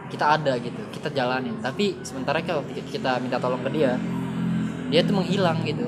[0.09, 1.61] Kita ada gitu, kita jalanin.
[1.61, 3.93] Tapi sementara kalau kita minta tolong ke dia,
[4.89, 5.85] dia tuh menghilang gitu.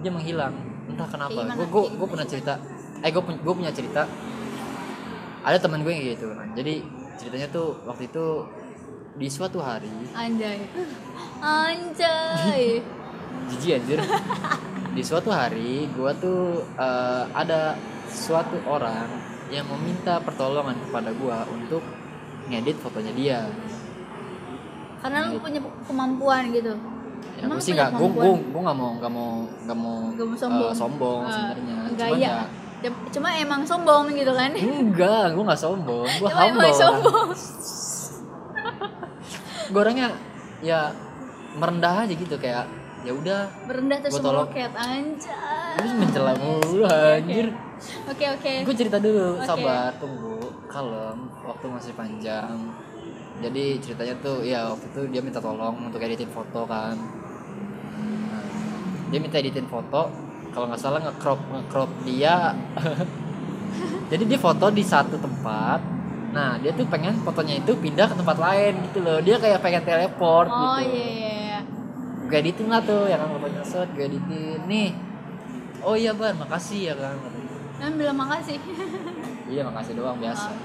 [0.00, 0.54] Dia menghilang,
[0.88, 1.40] entah kenapa.
[1.56, 2.52] Gue gue gue pernah cerita,
[3.04, 4.08] eh gue gue punya cerita.
[5.40, 6.48] Ada teman gue yang gitu kan.
[6.52, 6.84] Jadi
[7.20, 8.26] ceritanya tuh waktu itu
[9.20, 10.58] di suatu hari anjay.
[11.44, 12.64] Anjay.
[13.50, 13.98] Jijik anjir.
[14.94, 17.74] Di suatu hari gua tuh eh, ada
[18.10, 19.06] suatu orang
[19.50, 21.82] yang meminta pertolongan kepada gua untuk
[22.48, 23.40] ngedit fotonya dia.
[25.00, 26.76] Karena lu punya kemampuan gitu
[27.30, 29.30] ya Emang gue sih nggak gue gue gue nggak mau nggak mau
[29.64, 30.72] nggak mau Nggak mau eh, sombong.
[30.72, 31.76] sombong Eh, sebenarnya.
[31.78, 32.34] cuman gaya ya
[32.80, 34.50] Cuma- cuma emang sombong gitu kan?
[34.50, 36.08] Enggak gue nggak sombong.
[36.10, 36.72] Gue cuma emang humble.
[36.74, 37.28] sombong.
[39.68, 40.08] Gue orangnya
[40.60, 40.88] ya
[41.52, 42.64] merendah aja gitu kayak
[43.00, 45.76] ya udah berendah terus meroket anjay.
[45.76, 47.52] Terus mencela mulu anjir.
[48.06, 48.52] Oke oke.
[48.64, 49.46] Gue cerita dulu Oke.
[49.46, 50.36] sabar tunggu.
[50.66, 52.56] Kalem waktu masih panjang
[53.40, 56.92] jadi ceritanya tuh ya waktu itu dia minta tolong untuk editin foto kan.
[57.96, 58.44] Nah,
[59.08, 60.12] dia minta editin foto
[60.52, 62.52] kalau nggak salah nge-crop nge-crop dia.
[64.10, 65.80] Jadi dia foto di satu tempat.
[66.30, 69.18] Nah dia tuh pengen fotonya itu pindah ke tempat lain gitu loh.
[69.24, 70.92] Dia kayak pengen teleport oh gitu.
[70.92, 71.60] iya iya iya.
[72.30, 74.58] gue editin lah tuh ya kan fotonya set gue editin.
[74.68, 74.90] Nih
[75.80, 77.16] oh iya bar makasih ya kan
[77.80, 78.60] Kan bilang makasih.
[79.50, 80.50] Iya makasih doang biasa.
[80.50, 80.58] Oh.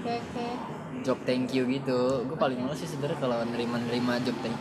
[0.00, 2.24] oke oke job thank you gitu.
[2.24, 4.56] Gue paling males sih sebenarnya kalau nerima nerima job thank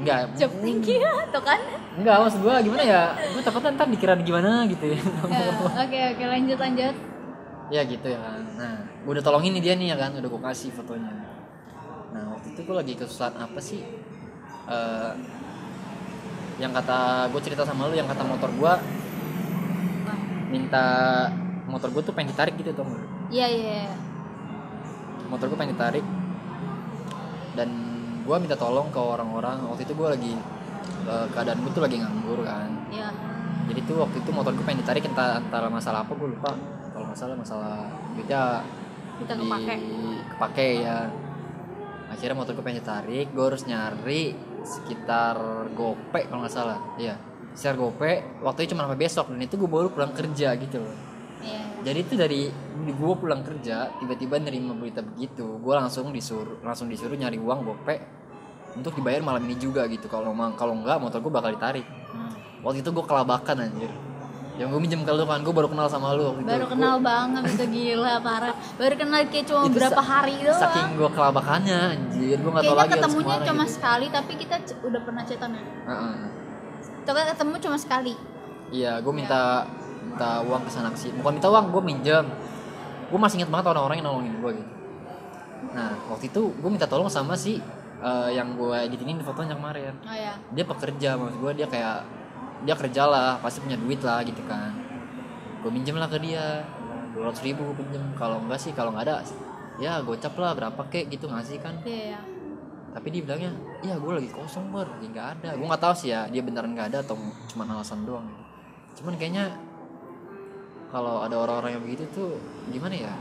[0.00, 0.32] enggak.
[0.38, 1.02] Job thank you
[1.34, 1.60] tuh kan?
[1.98, 3.02] Enggak maksud gue gimana ya?
[3.34, 4.98] Gue takutnya ntar dikira gimana gitu ya.
[5.30, 5.46] Ya,
[5.86, 6.94] oke oke lanjut lanjut.
[7.70, 8.18] Ya gitu ya.
[8.18, 10.10] Kan nah gue udah tolongin nih dia nih ya kan?
[10.16, 11.12] Udah gue kasih fotonya.
[12.10, 13.82] Nah waktu itu gue lagi kesusahan apa sih?
[14.70, 15.12] Eh,
[16.60, 18.72] yang kata gue cerita sama lu yang kata motor gue
[20.52, 20.84] minta
[21.64, 22.84] motor gue tuh pengen ditarik gitu tuh
[23.32, 23.92] iya iya iya.
[25.30, 26.04] Motor gue pengen ditarik.
[27.54, 27.70] Dan
[28.26, 30.34] gue minta tolong ke orang-orang waktu itu gue lagi
[31.06, 32.68] eh, keadaan gue tuh lagi nganggur kan.
[32.90, 33.08] Iya.
[33.70, 36.52] Jadi tuh waktu itu motor gue pengen ditarik entah antara masalah apa gue lupa.
[36.90, 37.86] Kalau masalah masalah
[38.18, 38.66] duitnya
[39.22, 39.76] kita di kepake.
[40.36, 40.98] kepake ya.
[42.10, 45.38] Akhirnya motor gue pengen ditarik gue harus nyari sekitar
[45.78, 46.78] gope kalau nggak salah.
[46.98, 47.14] Iya
[47.54, 48.12] sekitar gope.
[48.42, 51.09] Waktu itu cuma sampai besok dan itu gue baru pulang kerja gitu loh
[51.42, 51.62] iya.
[51.80, 52.40] Jadi itu dari
[52.80, 57.96] gue pulang kerja tiba-tiba nerima berita begitu gue langsung disuruh langsung disuruh nyari uang gope
[58.70, 60.06] untuk dibayar malam ini juga gitu.
[60.06, 61.86] Kalau kalau enggak motor gue bakal ditarik.
[62.10, 62.34] Hmm.
[62.60, 63.90] waktu itu gue kelabakan anjir.
[64.60, 66.50] Yang gue minjem ke lu kan gue baru kenal sama lu waktu itu.
[66.52, 68.54] baru Gua- kenal banget itu gila parah.
[68.76, 70.60] Baru kenal kayak cuma Itu berapa hari doang.
[70.60, 72.36] saking gue kelabakannya anjir.
[72.36, 73.72] Gue gak tau lagi ketemunya cuma gitu.
[73.72, 75.64] sekali tapi kita udah pernah cetan ya.
[77.00, 78.14] Tuh kan ketemu cuma sekali?
[78.70, 79.64] Iya gue minta
[80.10, 82.26] minta uang ke sana sih bukan minta uang gue minjem.
[83.10, 84.72] Gue masih inget banget orang-orang yang nolongin gue gitu.
[85.70, 87.62] Nah waktu itu gue minta tolong sama si
[88.02, 89.94] eh, yang gue editinin di fotonya kemarin.
[90.02, 91.98] Oh ya dia pekerja maksud gue dia kayak
[92.66, 94.74] dia kerja lah pasti punya duit lah gitu kan.
[95.62, 96.66] Gue minjem lah ke dia.
[97.10, 98.02] dua ratus ribu gue pinjem.
[98.14, 99.26] Kalau enggak sih kalau nggak ada
[99.82, 101.74] ya gocap lah berapa kek gitu ngasih kan.
[101.82, 102.20] Iya iya.
[102.90, 103.50] Tapi dia bilangnya
[103.82, 105.48] ya gue lagi kosong ber lagi nggak ada.
[105.58, 107.18] Gue nggak tahu sih ya dia beneran nggak ada atau
[107.50, 108.42] cuma alasan doang gitu.
[109.00, 109.44] cuman kayaknya
[110.90, 112.30] kalau ada orang-orang yang begitu tuh
[112.70, 113.14] gimana ya?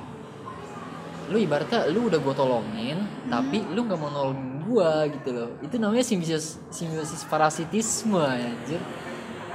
[1.29, 2.97] Lu ibaratnya lu udah gue tolongin
[3.29, 5.49] tapi lu nggak mau nolongin gue gitu loh.
[5.61, 8.81] Itu namanya simbiosis simbiosis parasitisme anjir.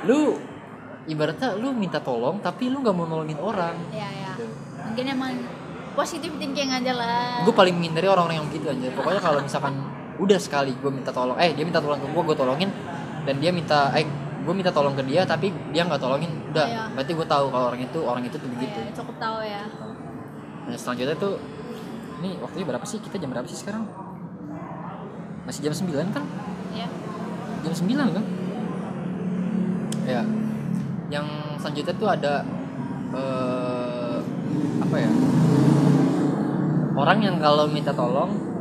[0.07, 0.39] Lu
[1.11, 3.75] ibaratnya lu minta tolong tapi lu nggak mau nolongin orang.
[3.91, 4.31] Iya iya.
[4.35, 4.47] Gitu.
[4.85, 5.33] mungkin emang
[5.99, 7.43] positif thinking aja lah.
[7.43, 9.75] Gue paling menghindari orang-orang yang begitu aja pokoknya kalau misalkan
[10.23, 12.71] udah sekali gue minta tolong eh dia minta tolong ke gue gue tolongin
[13.27, 14.07] dan dia minta eh
[14.45, 16.29] gue minta tolong ke dia tapi dia nggak tolongin.
[16.53, 16.85] Udah Iya.
[16.93, 18.79] berarti gue tahu kalau orang itu orang itu tuh begitu.
[18.79, 19.63] Iya, cukup tahu ya.
[20.65, 21.35] Nah selanjutnya tuh
[22.21, 23.01] ini waktunya berapa sih?
[23.01, 23.85] Kita jam berapa sih sekarang?
[25.45, 26.25] Masih jam 9 kan?
[26.73, 26.87] Ya
[27.65, 28.25] jam 9 kan?
[30.05, 30.23] Ya
[31.09, 31.27] yang
[31.57, 32.35] selanjutnya tuh ada
[33.13, 34.19] eh,
[34.81, 35.11] apa ya?
[36.95, 38.54] Orang yang kalau minta tolong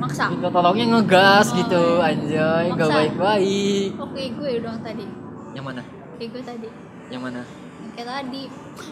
[0.00, 0.24] maksa.
[0.28, 2.08] Minta tolongnya ngegas Oh, gitu iya.
[2.08, 2.96] anjay gak Maksa.
[2.96, 3.88] baik-baik.
[4.00, 5.06] Oke gue dong tadi.
[5.52, 5.82] Yang mana?
[6.16, 6.68] Kayak gue tadi.
[7.08, 7.42] Yang mana?
[7.90, 8.42] Kayak tadi.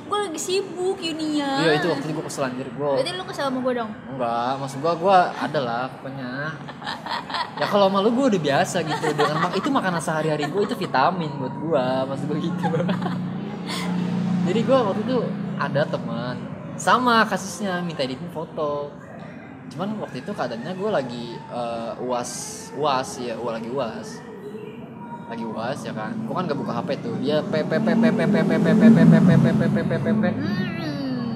[0.04, 1.52] Gue lagi sibuk Yunia.
[1.62, 3.90] Iya itu waktu itu gue kesel anjir gue berarti lu kesel sama gue dong?
[4.10, 6.32] Enggak maksud gue gue ada lah pokoknya.
[7.56, 9.04] Ya kalau malu gue udah biasa gitu.
[9.12, 12.64] Dengan mak itu makanan sehari-hari gue itu vitamin buat gue maksud gue gitu.
[14.44, 15.18] Jadi gue waktu itu
[15.56, 16.36] ada teman.
[16.78, 18.94] Sama kasusnya minta editin foto
[19.68, 22.30] cuman waktu itu keadaannya gue lagi eh, uas
[22.76, 24.08] uas ya gue lagi uas
[25.28, 28.04] lagi uas ya kan gue kan gak buka hp tuh dia p p p p
[28.08, 31.28] p p p p p p p p p p p p p hmm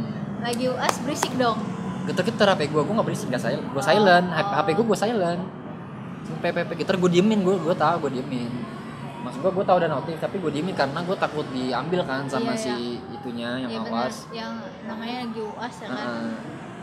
[0.43, 1.55] lagi us berisik dong
[2.03, 5.43] geter-geter HP gue, gue gak berisik, gak silent, gue silent, HP, gue gue silent
[6.43, 8.51] PPP geter gue diemin, gue gue tahu gue diemin
[9.23, 12.59] Maksud gue, gue tahu ada notif, tapi gue diemin karena gue takut diambil kan sama
[12.59, 14.53] Iya, si itunya yang Iya awas yang
[14.91, 16.09] namanya lagi uas ya kan.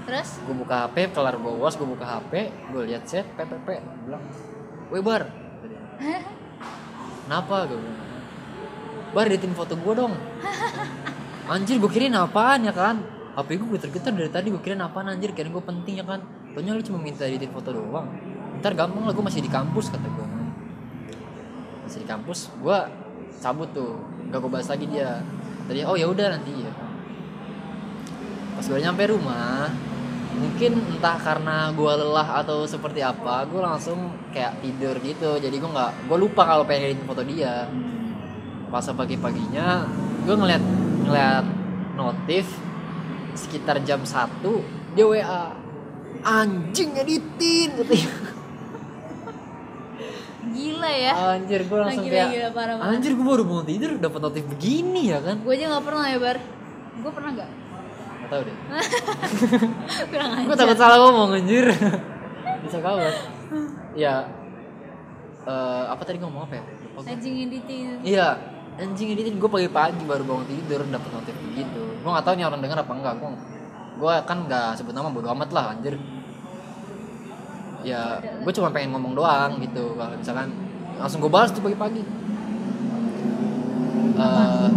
[0.10, 0.42] Terus?
[0.42, 2.34] Gue buka HP, kelar gue uas, gue buka HP,
[2.74, 3.78] gue lihat chat, PPP,
[4.10, 4.24] bilang
[4.90, 5.30] Weh Bar
[7.30, 7.70] Kenapa?
[7.70, 8.08] Gue bilang.
[9.14, 10.14] Bar, editin foto gue dong.
[11.54, 13.06] Anjir, gue kirain apaan ya kan?
[13.38, 16.22] HP gue geter-geter dari tadi gue kirain apaan anjir Kirain gue penting ya kan?
[16.54, 18.10] Taunya lu cuma minta editin foto doang.
[18.62, 20.26] Ntar gampang lah, gue masih di kampus kata gue
[21.86, 22.78] Masih di kampus, gue
[23.42, 23.98] cabut tuh.
[24.30, 25.22] Gak gue bahas lagi dia.
[25.70, 26.74] Tadi, oh ya udah nanti ya
[28.58, 29.70] Pas gue nyampe rumah
[30.30, 35.42] Mungkin entah karena gue lelah atau seperti apa Gue langsung kayak tidur gitu.
[35.42, 37.66] Jadi gue nggak, gue lupa kalau pengen foto dia.
[38.70, 39.90] Pas pagi-paginya
[40.30, 40.64] gue ngeliat
[41.10, 41.46] ngeliat
[41.98, 42.46] notif
[43.34, 45.44] sekitar jam 1 dia WA
[46.22, 48.14] anjing editin katanya.
[50.50, 51.14] gila ya.
[51.38, 52.94] Anjir gue langsung gila, kayak gila, parah banget.
[52.98, 55.36] anjir gue baru mau tidur dapat notif begini ya kan?
[55.42, 56.38] Gue aja nggak pernah ya bar.
[57.00, 57.50] Gue pernah gak
[58.30, 58.58] Gak tau deh.
[60.14, 60.62] Kurang gue ajar.
[60.62, 61.66] takut salah ngomong anjir.
[62.62, 63.40] Bisa kawat
[63.98, 64.30] ya
[65.50, 66.64] eh, apa tadi ngomong apa ya?
[66.94, 68.38] Lupa anjing editing iya
[68.78, 72.62] anjing ini gue pagi-pagi baru bangun tidur dapet notif gitu gue nggak tahu nih orang
[72.62, 73.14] denger apa enggak.
[73.18, 73.32] Gue
[74.00, 75.98] gue kan nggak sebut nama bodo amat lah anjir.
[77.82, 79.98] Ya gue cuma pengen ngomong doang gitu.
[79.98, 80.54] Kalau misalkan
[81.02, 82.04] langsung gue balas tuh pagi-pagi.
[84.20, 84.70] Eh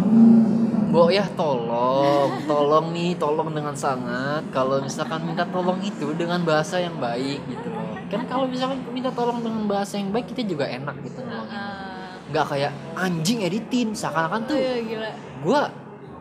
[0.93, 4.45] Bo ya tolong, tolong nih, tolong dengan sangat.
[4.53, 7.97] Kalau misalkan minta tolong itu dengan bahasa yang baik gitu loh.
[8.13, 11.25] Kan kalau misalkan minta tolong dengan bahasa yang baik kita juga enak gitu.
[11.25, 15.11] Ah, Nggak kayak anjing editin, seakan-akan tuh iya gila.
[15.41, 15.63] gua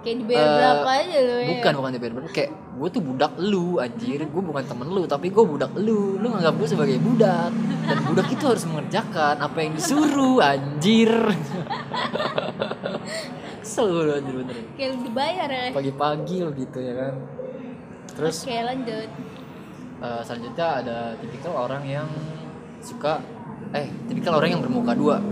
[0.02, 1.48] kayak dibayar berapa aja lo ya?
[1.54, 2.30] bukan bukan dibayar berapa.
[2.32, 4.20] Kayak gue tuh budak lu anjir.
[4.24, 6.16] Gue bukan temen lu tapi gue budak lu.
[6.16, 7.52] Lu nganggap gue sebagai budak.
[7.86, 11.12] Dan budak itu harus mengerjakan apa yang disuruh anjir
[13.72, 15.72] kesel gue bener kayak dibayar ya.
[15.72, 17.14] Pagi-pagi lo gitu ya kan.
[18.20, 19.10] Terus oke lanjut.
[20.04, 22.08] Eh, selanjutnya ada tipikal orang yang
[22.84, 23.24] suka
[23.72, 25.24] eh tipikal orang yang bermuka dua.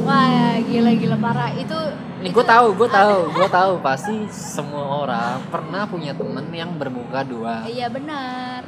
[0.00, 1.52] Wah gila gila parah.
[1.52, 1.76] Itu
[2.24, 3.72] ini gue tahu gue tahu gue tahu.
[3.84, 7.68] Pasti semua orang pernah punya temen yang bermuka dua.
[7.68, 8.64] Iya benar.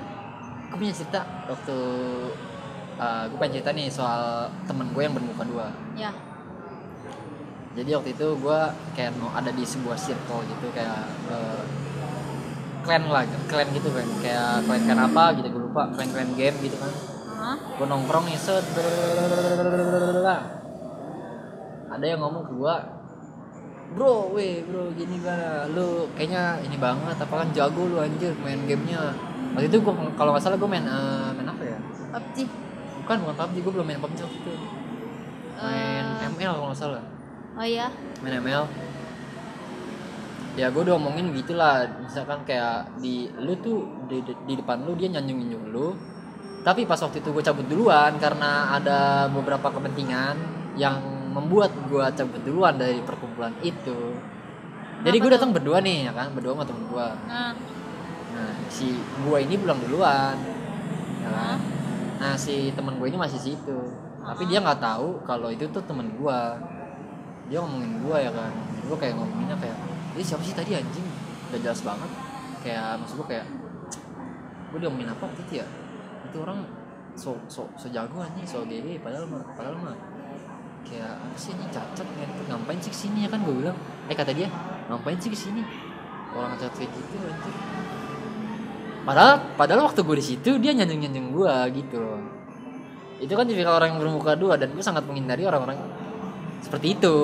[0.68, 1.78] Gue punya cerita waktu
[3.32, 5.72] gue pengen cerita nih soal temen gue yang bermuka dua.
[5.96, 6.12] Ya
[7.74, 8.60] jadi waktu itu gue
[8.94, 11.62] kayak mau ada di sebuah circle gitu kayak eh,
[12.86, 14.06] clan lah clan gitu kan.
[14.22, 15.90] Kayak clan clan apa gitu gue lupa.
[15.90, 16.92] Clan clan game gitu kan.
[17.34, 17.56] Hah?
[17.76, 18.62] gue nongkrong nih set.
[21.90, 22.76] Ada yang ngomong ke gue
[23.94, 28.62] bro weh bro gini gimana lu kayaknya ini banget apa kan jago lu anjir main
[28.70, 29.18] gamenya.
[29.58, 31.78] Waktu itu gue kalau nggak salah gue main eh, main apa ya?
[32.14, 32.46] PUBG
[33.02, 34.54] bukan bukan PUBG gue belum main PUBG waktu itu.
[35.58, 36.30] Main Eh.
[36.30, 37.13] ML kalau nggak salah
[37.58, 37.88] oh iya?
[38.22, 38.64] Main ML
[40.54, 41.86] ya gue udah ngomongin gitulah.
[42.02, 45.88] Misalkan kayak di lu tuh di, di, depan lu dia nyanjung nyanjung lu.
[46.64, 50.36] Tapi pas waktu itu gue cabut duluan karena ada beberapa kepentingan
[50.80, 50.96] yang
[51.34, 54.16] membuat gue cabut duluan dari perkumpulan itu.
[55.04, 56.32] Jadi gue datang berdua nih ya kan?
[56.32, 57.52] Berdua sama temen gue nah
[58.34, 60.36] nah si gue ini pulang duluan.
[61.20, 61.58] Ya kan?
[62.22, 63.78] Nah si temen gue ini masih situ.
[64.24, 66.38] Tapi dia nggak tahu kalau itu tuh temen gue
[67.48, 68.52] dia ngomongin gue ya kan.
[68.84, 69.76] Gue kayak ngomonginnya kayak
[70.14, 71.06] ini siapa sih tadi anjing?
[71.52, 72.10] Udah jelas banget.
[72.64, 73.46] Kayak maksud gue kayak
[74.72, 75.66] gue udah ngomongin apa waktu itu ya?
[76.30, 76.58] Itu orang
[77.14, 79.94] so so so jago anjing so gede padahal mah padahal mah
[80.82, 83.28] kayak apa sih ini cacat ngentut ngapain sih ke sini ya?
[83.28, 83.76] Kan gue bilang
[84.08, 84.48] eh kata dia
[84.88, 85.62] ngapain sih ke sini?
[86.34, 87.56] Orang cacat kayak gitu anjing.
[89.04, 92.20] Padahal padahal waktu gue di situ dia nyanjung nyanjung gue gitu loh.
[93.20, 95.76] Itu kan tipikal orang yang bermuka dua dan gue sangat menghindari orang-orang
[96.64, 97.16] seperti itu.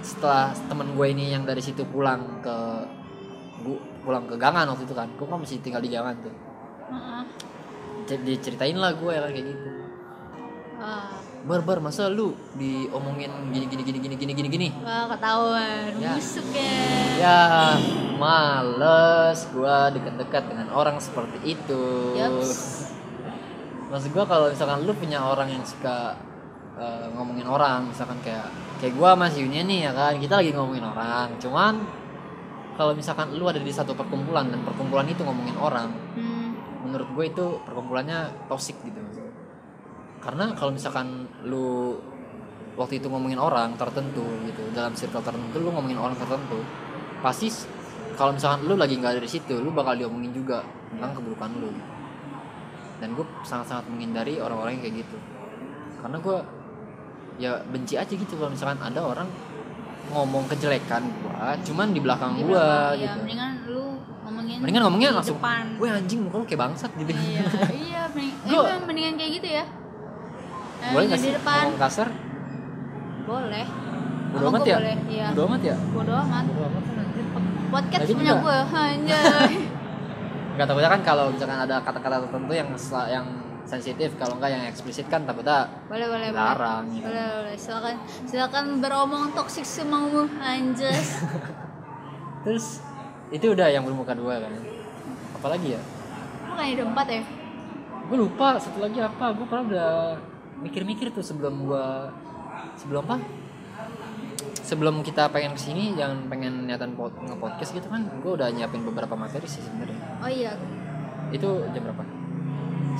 [0.00, 2.56] Setelah temen gue ini yang dari situ pulang ke
[3.66, 5.10] gue pulang ke gangan waktu itu kan.
[5.18, 6.34] Gue kan masih tinggal di gangan tuh.
[8.06, 9.70] C- diceritain lah gue ya kan kayak gitu.
[10.80, 11.12] Wah,
[11.44, 14.48] bar bar masa lu diomongin gini gini gini gini gini gini?
[14.48, 15.90] Gini wah ketahuan.
[16.00, 16.16] Ya.
[16.16, 16.72] busuk ya.
[17.20, 17.40] Ya
[18.16, 21.82] males gue dekat-dekat dengan orang seperti itu.
[22.16, 22.88] Yaps.
[23.90, 26.14] maksud gue kalau misalkan lu punya orang yang suka
[26.80, 28.48] eh, ngomongin orang misalkan kayak
[28.80, 30.12] kayak gue masih Yunia nih ya kan?
[30.16, 31.74] Kita lagi ngomongin orang cuman
[32.80, 36.48] kalau misalkan lu ada di satu perkumpulan dan perkumpulan itu ngomongin orang hmm.
[36.88, 39.04] menurut gue itu perkumpulannya toxic gitu
[40.24, 42.00] karena kalau misalkan lu
[42.80, 46.64] waktu itu ngomongin orang tertentu gitu dalam circle tertentu lu ngomongin orang tertentu
[47.20, 47.52] pasti
[48.16, 51.72] kalau misalkan lu lagi nggak ada di situ lu bakal diomongin juga tentang keburukan lu.
[53.00, 55.16] Dan gue sangat-sangat menghindari orang-orang yang kayak gitu.
[56.04, 56.36] Karena gue
[57.36, 59.28] ya benci aja gitu kalau misalkan ada orang
[60.10, 63.18] ngomong kejelekan gua cuman di belakang Di gua ya, gitu.
[63.22, 63.84] mendingan lu
[64.26, 65.64] ngomongin mendingan ngomongnya di langsung depan.
[65.78, 67.10] gue anjing muka lu kayak bangsat gitu.
[67.12, 69.64] Iya iya mending, Gua- eh, mendingan kayak gitu ya.
[70.80, 71.30] Eh, boleh nggak sih?
[71.36, 71.60] depan.
[71.62, 72.08] Ngomong kasar?
[73.22, 73.66] Boleh.
[74.30, 74.76] Bodo amat ya?
[74.78, 75.26] boleh iya.
[75.30, 75.76] Bodo amat ya?
[75.90, 76.44] Bodo amat.
[76.46, 76.82] Bodo amat.
[76.90, 77.24] Anjir
[77.70, 78.56] podcast Lagi punya gue
[78.90, 79.54] anjay.
[80.58, 82.68] Nggak takutnya kan kalau misalkan ada kata-kata tertentu yang
[83.08, 83.26] yang
[83.70, 86.42] sensitif kalau enggak yang eksplisit kan takutnya boleh boleh boleh.
[86.42, 87.06] larang gitu.
[87.06, 87.26] boleh.
[87.38, 87.96] Boleh silakan
[88.26, 91.22] silakan beromong toksik semaumu anjas.
[92.44, 92.82] Terus
[93.30, 94.52] itu udah yang bermuka dua kan?
[95.38, 95.80] Apalagi ya?
[96.50, 97.22] Bukan ada empat ya?
[98.10, 99.30] Gue lupa satu lagi apa.
[99.38, 99.92] Gue pernah udah
[100.66, 102.10] mikir-mikir tuh sebelum gua
[102.74, 103.22] sebelum apa?
[104.66, 108.82] Sebelum kita pengen ke sini jangan pengen niatan pod, nge-podcast gitu kan gue udah nyiapin
[108.82, 110.00] beberapa materi sih sebenarnya.
[110.18, 110.58] Oh iya.
[111.30, 112.19] Itu jam berapa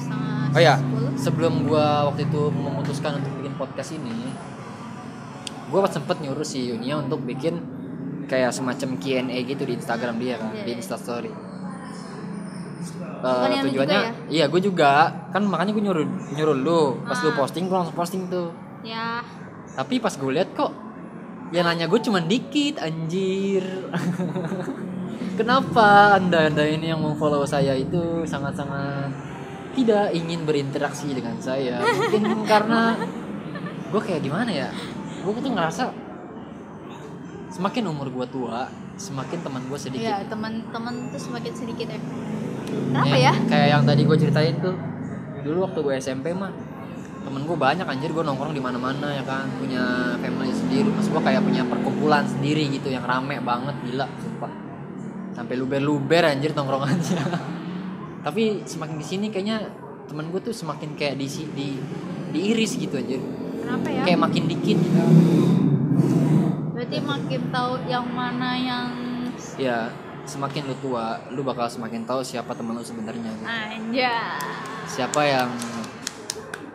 [0.01, 0.75] setengah oh ya
[1.15, 4.33] sebelum gua waktu itu memutuskan untuk bikin podcast ini
[5.69, 7.61] gua sempet nyuruh si Yunia untuk bikin
[8.27, 10.79] kayak semacam Q&A gitu di Instagram dia kan Iya, di iya.
[10.79, 11.31] Instastory.
[13.21, 14.93] Eh, Bukan yang lu tujuannya juga iya gue juga
[15.29, 17.37] kan makanya gue nyuruh nyuruh lu pas lu Ah.
[17.37, 18.49] posting gue langsung posting tuh
[18.81, 19.21] ya
[19.71, 20.73] tapi pas gue lihat kok
[21.51, 23.61] yang nanya gue cuman dikit anjir
[25.39, 29.11] kenapa anda anda ini yang mau follow saya itu sangat sangat
[29.81, 31.81] tidak ingin berinteraksi dengan saya.
[31.81, 33.01] Mungkin karena
[33.89, 34.68] gue kayak gimana ya?
[35.24, 35.83] Gue tuh ngerasa
[37.51, 38.70] semakin umur gue tua
[39.01, 40.05] semakin teman gue sedikit.
[40.12, 42.01] Ya teman-teman tuh semakin sedikit ya.
[42.70, 43.33] Kenapa Nih, ya?
[43.49, 44.76] kayak yang tadi gue ceritain tuh.
[45.41, 46.53] Dulu waktu gue SMP mah
[47.24, 48.12] temen gue banyak anjir.
[48.12, 49.49] Gue nongkrong di mana-mana ya kan.
[49.57, 50.93] Punya family sendiri.
[50.93, 53.74] Maksud gue kayak punya perkumpulan sendiri gitu yang rame banget.
[53.89, 54.53] Gila sumpah.
[55.33, 57.24] Sampai luber-luber anjir nongkrongannya
[58.21, 59.68] tapi semakin ke sini kayaknya
[60.05, 61.68] temen gue tuh semakin kayak di di
[62.31, 63.21] diiris gitu anjir
[63.61, 64.03] kenapa ya?
[64.05, 64.77] Kayak makin dikit.
[64.77, 65.03] Gitu
[66.71, 68.89] berarti makin tahu yang mana yang
[69.55, 69.93] ya
[70.25, 73.45] semakin lu tua lu bakal semakin tahu siapa temen lu sebenarnya gitu.
[73.47, 74.14] anja
[74.89, 75.51] siapa yang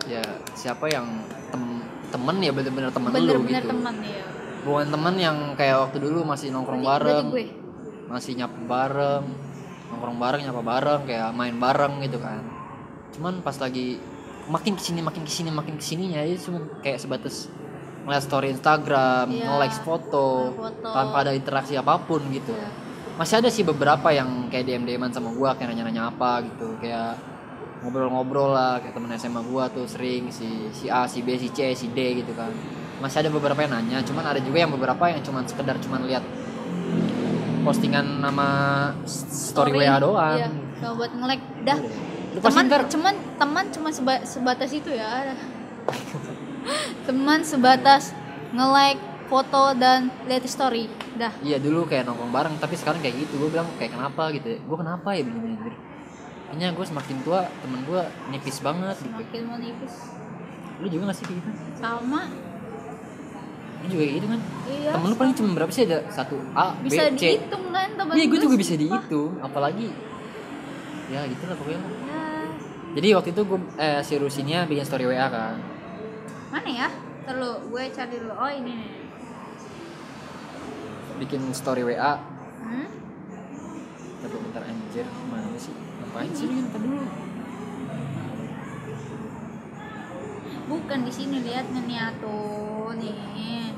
[0.05, 0.21] ya
[0.53, 1.05] siapa yang
[1.49, 1.63] tem
[2.13, 3.69] temen ya bener-bener temen lu bener-bener gitu.
[3.73, 4.23] teman ya
[4.61, 8.09] bukan temen yang kayak waktu dulu masih nongkrong Berarti- bareng berarti gue.
[8.09, 9.23] masih nyapa bareng
[9.87, 12.41] nongkrong bareng nyapa bareng kayak main bareng gitu kan
[13.13, 13.97] cuman pas lagi
[14.45, 17.49] makin ke sini makin ke sini makin ke sininya itu cuma kayak sebatas
[18.05, 19.49] ngeliat story Instagram Iya.
[19.49, 20.89] nge-like foto, Foto.
[20.93, 22.69] tanpa ada interaksi apa pun gitu Iya.
[23.17, 27.17] masih ada sih beberapa yang kayak DM DMan sama gua kayak nanya-nanya apa gitu kayak
[27.81, 31.73] ngobrol-ngobrol lah kayak temen SMA gua tuh sering si si A si B si C
[31.73, 32.51] si D gitu kan
[32.99, 36.23] masih ada beberapa yang nanya cuman ada juga yang beberapa yang cuman sekedar cuman lihat
[37.65, 38.47] postingan nama
[39.09, 40.37] story, WA doang.
[40.37, 41.79] Iya cuma buat nge-like dah.
[41.81, 42.81] Lu pasti teman ntar.
[42.85, 45.33] cuman teman cuma seba- sebatas itu ya.
[47.09, 48.13] Teman sebatas
[48.53, 50.85] nge-like foto dan lihat story.
[51.17, 51.33] Dah.
[51.41, 53.41] Iya dulu kayak nongkrong bareng tapi sekarang kayak gitu.
[53.41, 54.29] Gue bilang kayak kenapa?
[54.29, 54.59] gitu ya.
[54.61, 55.73] Gue kenapa ya begini anjir
[56.55, 58.01] kayaknya gue semakin tua temen gue
[58.31, 59.11] nipis banget gitu.
[59.11, 59.95] Makin menipis.
[60.79, 61.49] Lu juga gak sih kayak gitu?
[61.75, 62.21] Sama
[63.85, 64.39] lu juga gitu kan.
[64.65, 65.85] Iya temen lu paling cuma berapa sih?
[65.85, 67.37] Ada satu A B bisa C.
[67.37, 69.31] dihitung kan teman iya gue juga bisa dihitung.
[69.39, 69.93] Apalagi
[71.13, 71.81] ya gitu lah pokoknya.
[72.09, 72.25] Ya
[72.95, 75.59] jadi waktu itu gue eh, si Rusinya bikin story WA kan.
[76.47, 76.87] Mana ya?
[77.27, 78.33] Terus gue cari dulu.
[78.39, 78.91] Oh ini nih.
[81.19, 82.15] Bikin story WA
[82.63, 82.87] hmm?
[84.23, 85.05] tapi bentar anjir.
[85.27, 85.75] Mana sih?
[85.75, 86.47] Ngapain sih?
[86.47, 87.03] bentar dulu.
[90.65, 93.74] Bukan di sini lihat nih tuh nih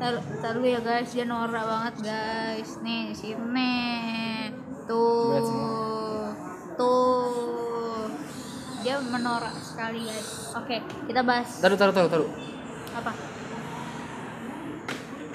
[0.00, 1.12] tar, tar dulu ya guys.
[1.12, 2.70] Dia norak banget guys.
[2.80, 3.76] Nih sini.
[4.88, 5.44] Tuh.
[6.80, 8.08] Tuh.
[8.80, 10.56] Dia menorak sekali guys.
[10.56, 11.60] Oke kita bahas.
[11.60, 12.30] Taruh taruh taruh taruh.
[12.96, 13.12] Apa?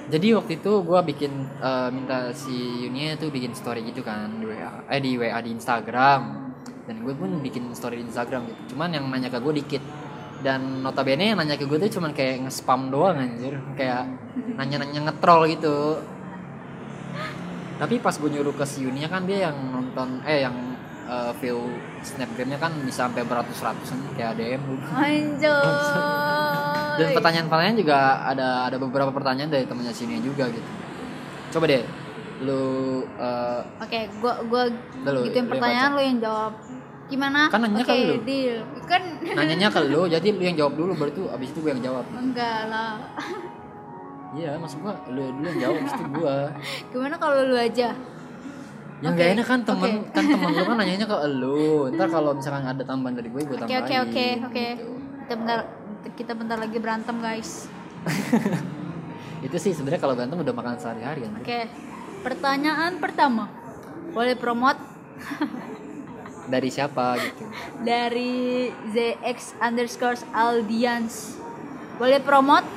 [0.06, 2.54] Jadi waktu itu gue bikin eh, minta si
[2.86, 6.22] Yunia tuh bikin story gitu kan di WA eh di WA di Instagram.
[6.86, 8.74] Dan gue pun bikin story di Instagram gitu.
[8.74, 9.82] Cuman yang nanya ke gue dikit
[10.46, 13.58] dan notabene yang nanya ke gue tuh cuman kayak nge-spam doang anjir.
[13.74, 14.06] Kayak
[14.54, 15.98] nanya-nanya nge-troll gitu.
[17.82, 20.54] Tapi pas gue nyuruh ke si Yunia kan dia yang nonton eh yang
[21.10, 21.74] eh, view
[22.06, 24.88] snapgramnya kan bisa sampai beratus-ratusan kayak DM gitu.
[24.94, 25.66] anjay.
[26.96, 27.98] Dan pertanyaan-pertanyaan juga
[28.30, 30.70] ada ada beberapa pertanyaan dari temannya sini juga gitu.
[31.58, 32.06] Coba deh
[32.44, 36.54] lu eh, oke gua gua gituin lu yang pertanyaan lu yang jawab
[37.06, 38.16] gimana Kan nanya oke ke lu.
[38.22, 39.02] deal kan
[39.38, 42.06] nanyanya ke lu jadi lu yang jawab dulu baru tuh abis itu gue yang jawab.
[42.12, 42.98] enggak lah
[44.34, 46.38] Iya, maksud gua lu dulu yang jawab abis itu gua.
[46.92, 47.90] gimana kalau lu aja
[48.98, 50.12] Yang Oke, gak enak kan temen oke.
[50.12, 51.64] kan temen lu kan nanyanya ke lu.
[51.90, 53.80] Ntar kalau misalkan ada tambahan dari gue gue Oke tambahin.
[53.80, 54.66] oke oke oke.
[54.74, 54.92] gitu.
[55.22, 55.60] Kita bentar
[56.12, 57.68] kita bentar lagi berantem guys.
[59.42, 61.34] Itu sih sebenarnya kalau berantem udah makan sehari-hari kan.
[61.38, 61.60] Oke.
[62.22, 63.46] Pertanyaan pertama.
[64.10, 64.80] Boleh promote
[66.46, 67.44] Dari siapa gitu.
[67.82, 68.34] dari
[68.88, 71.42] ZX underscore Aldians.
[71.96, 72.68] Boleh promote?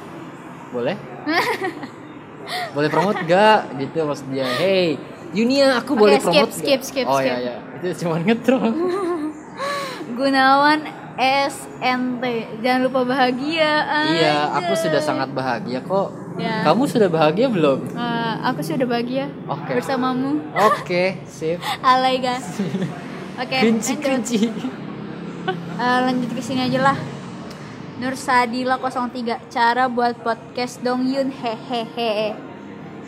[0.70, 0.96] Boleh?
[2.72, 4.96] boleh promote gak gitu maksud dia hey
[5.30, 7.28] Yunia aku Oke, boleh skip, promote skip, nggak?" skip, oh skip.
[7.28, 8.72] iya iya itu cuma ngetrol
[10.16, 10.80] Gunawan
[11.18, 12.22] SNT.
[12.58, 13.72] Jangan lupa bahagia.
[14.08, 16.08] iya aku sudah sangat bahagia kok
[16.38, 16.62] Ya.
[16.62, 19.74] kamu sudah bahagia belum Eh, aku sudah bahagia Oke.
[19.74, 20.38] bersamamu.
[20.54, 22.46] oke sip Alay guys.
[23.38, 24.04] Oke, kunci lanjut.
[24.04, 24.38] kunci
[25.78, 26.98] Eh, lanjut ke sini aja lah.
[27.96, 29.14] Nur Sadila 03
[29.46, 32.34] cara buat podcast dong Yun hehehe.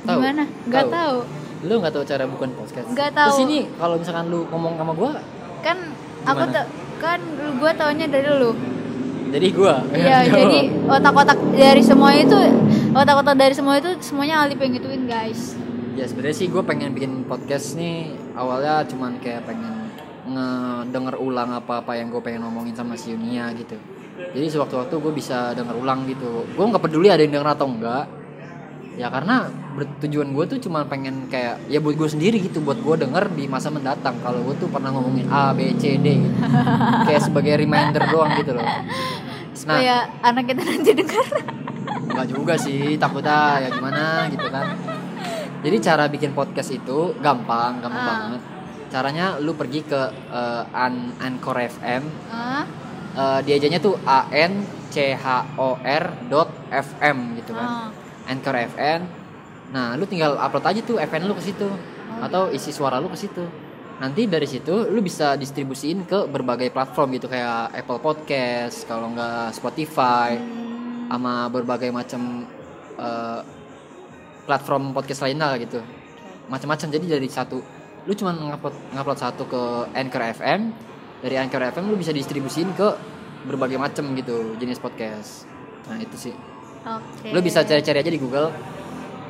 [0.00, 0.46] Gimana?
[0.64, 0.90] Gak Tahu.
[0.90, 1.16] tahu.
[1.60, 3.28] lu nggak tahu cara bukan podcast Nggak tahu.
[3.28, 5.20] terus ini kalau misalkan lu ngomong sama gua
[5.60, 5.76] Kan
[6.22, 6.54] aku Gimana?
[6.56, 6.66] tuh
[6.96, 7.20] kan
[7.58, 8.56] gua taunya dari lu.
[9.28, 12.32] jadi gua Iya, jadi otak-otak dari semua itu
[12.90, 15.52] otak-otak dari semua itu semuanya Alif yang gituin, guys.
[15.92, 19.79] ya sebenarnya sih gue pengen bikin podcast nih awalnya cuman kayak pengen
[20.30, 23.74] ngedenger ulang apa-apa yang gue pengen ngomongin sama si Yunia gitu.
[24.20, 26.46] Jadi sewaktu-waktu gue bisa denger ulang gitu.
[26.46, 28.04] Gue nggak peduli ada yang denger atau enggak
[28.98, 29.48] ya karena
[30.02, 33.48] tujuan gue tuh cuma pengen kayak ya buat gue sendiri gitu buat gue denger di
[33.48, 34.12] masa mendatang.
[34.20, 36.36] Kalau gue tuh pernah ngomongin A B C D gitu.
[37.08, 38.62] Kayak sebagai reminder doang gitu loh.
[38.62, 38.86] Nah
[39.56, 41.26] supaya anak kita nanti dengar
[42.10, 44.66] Enggak juga sih, takutnya ya gimana gitu kan.
[45.60, 48.18] Jadi cara bikin podcast itu gampang, gampang Ah.
[48.26, 48.42] banget.
[48.90, 52.02] Caranya lu pergi ke eh, An Anchor FM.
[52.28, 52.64] ah
[53.10, 57.90] Eh, diajanya tuh A N C H O R dot FM gitu kan.
[57.90, 58.30] ah.
[58.30, 59.00] Anchor FM.
[59.74, 61.66] Nah, lu tinggal upload aja tuh FN lu ke situ
[62.22, 63.42] atau isi suara lu ke situ.
[63.98, 69.58] Nanti dari situ lu bisa distribusiin ke berbagai platform gitu kayak Apple Podcast, kalau enggak
[69.58, 70.38] Spotify,
[71.10, 72.46] sama berbagai macam
[72.94, 73.40] eh,
[74.46, 75.78] platform podcast lainnya lah gitu
[76.50, 77.62] macam-macam jadi dari satu
[78.08, 80.60] lu cuma ngupload ngupload satu ke Anchor FM
[81.20, 82.88] dari Anchor FM lu bisa distribusiin ke
[83.44, 85.48] berbagai macam gitu jenis podcast.
[85.88, 86.34] Nah itu sih.
[86.84, 87.28] Oke.
[87.32, 88.48] Lu bisa cari-cari aja di Google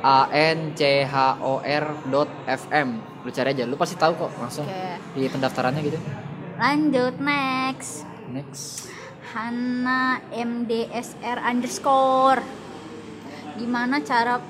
[0.01, 4.31] A N C H O R dot FM lu cari aja lu pasti tahu kok
[4.41, 5.13] langsung oke.
[5.13, 5.99] di pendaftarannya gitu.
[6.57, 8.05] Lanjut next.
[8.31, 8.89] Next.
[9.31, 12.41] Hana MDSR underscore.
[13.55, 14.41] Gimana cara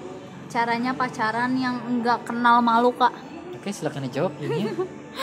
[0.51, 3.30] caranya pacaran yang enggak kenal malu kak
[3.61, 4.65] oke silakan dijawab ini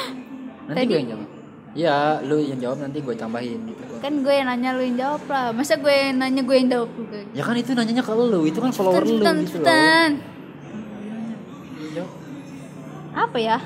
[0.67, 1.29] nanti Tadi- gue yang jawab.
[1.69, 3.61] Iya, lu yang jawab nanti gue tambahin.
[3.67, 3.83] Gitu.
[3.99, 5.53] kan gue yang nanya lu yang jawab lah.
[5.53, 7.19] Masa gue yang nanya gue yang jawab juga?
[7.31, 10.11] Ya kan itu nanyanya ke lu, itu kan follower lu Cepetan, gitu cepetan.
[11.93, 12.11] Jawab.
[13.15, 13.59] apa ya?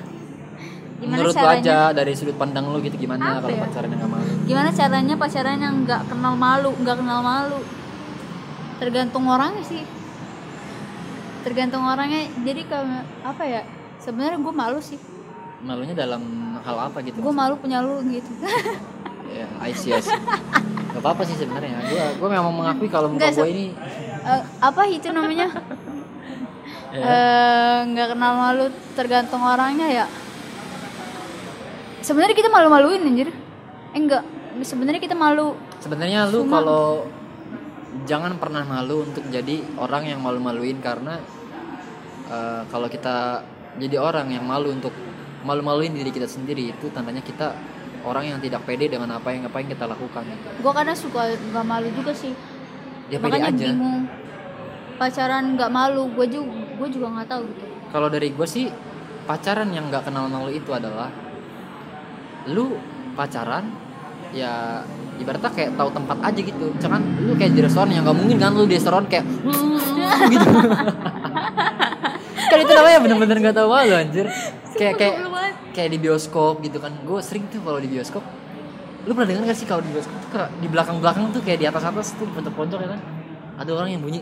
[0.98, 1.62] Gimana Menurut lu caranya?
[1.62, 3.62] aja dari sudut pandang lu gitu gimana Apa kalau ya?
[3.64, 4.26] pacaran yang gak malu?
[4.42, 7.58] gimana caranya pacaran yang nggak kenal malu nggak kenal malu?
[8.78, 9.82] Tergantung orangnya sih.
[11.42, 12.30] Tergantung orangnya.
[12.36, 12.86] Jadi kalau
[13.22, 13.62] apa ya
[14.02, 14.98] sebenarnya gue malu sih.
[15.62, 16.22] Malunya dalam
[16.62, 17.18] hal apa gitu?
[17.18, 18.30] gue malu punya lu gitu.
[19.32, 20.12] Ya, I see, I see.
[20.92, 21.80] Gak apa-apa sih sebenarnya.
[21.88, 23.66] Gua gua memang mengakui kalau muka gue ini
[24.22, 25.48] Eh, apa itu namanya?
[26.92, 30.06] Ya, Eh, nggak kenal malu tergantung orangnya ya.
[32.04, 33.32] Sebenarnya kita malu-maluin anjir.
[33.32, 34.20] Eh enggak
[34.60, 35.56] sebenarnya kita malu.
[35.80, 37.08] Sebenarnya lu kalau
[38.04, 41.16] jangan pernah malu untuk jadi orang yang malu-maluin karena
[42.28, 43.40] eh, kalau kita
[43.80, 44.92] jadi orang yang malu untuk
[45.42, 47.56] malu-maluin diri kita sendiri itu tandanya kita
[48.02, 50.48] orang yang tidak pede dengan apa yang apa yang kita lakukan gitu.
[50.60, 52.34] gue kadang suka nggak malu juga sih
[53.10, 53.64] Dia pede makanya aja.
[53.70, 54.00] bingung
[54.98, 58.66] pacaran nggak malu gue juga gue juga nggak tahu gitu Kalau dari gue sih
[59.26, 61.10] pacaran yang nggak kenal malu itu adalah
[62.48, 62.74] lu
[63.14, 63.70] pacaran
[64.32, 64.80] ya
[65.20, 66.66] ibaratnya kayak tahu tempat aja gitu.
[66.80, 69.24] Jangan lu kayak di restoran yang nggak mungkin kan lu di restoran kayak
[70.32, 70.48] gitu.
[72.50, 74.26] kan itu namanya bener-bener nggak tahu malu anjir.
[74.72, 75.16] Kayak kayak
[75.76, 76.92] kayak di bioskop gitu kan.
[77.04, 78.24] Gue sering tuh kalau di bioskop.
[79.02, 81.66] Lu pernah dengar gak sih kalau di bioskop tuh kayak di belakang-belakang tuh kayak di
[81.66, 83.00] atas-atas tuh pojok-pojok ya kan.
[83.58, 84.20] Ada orang yang bunyi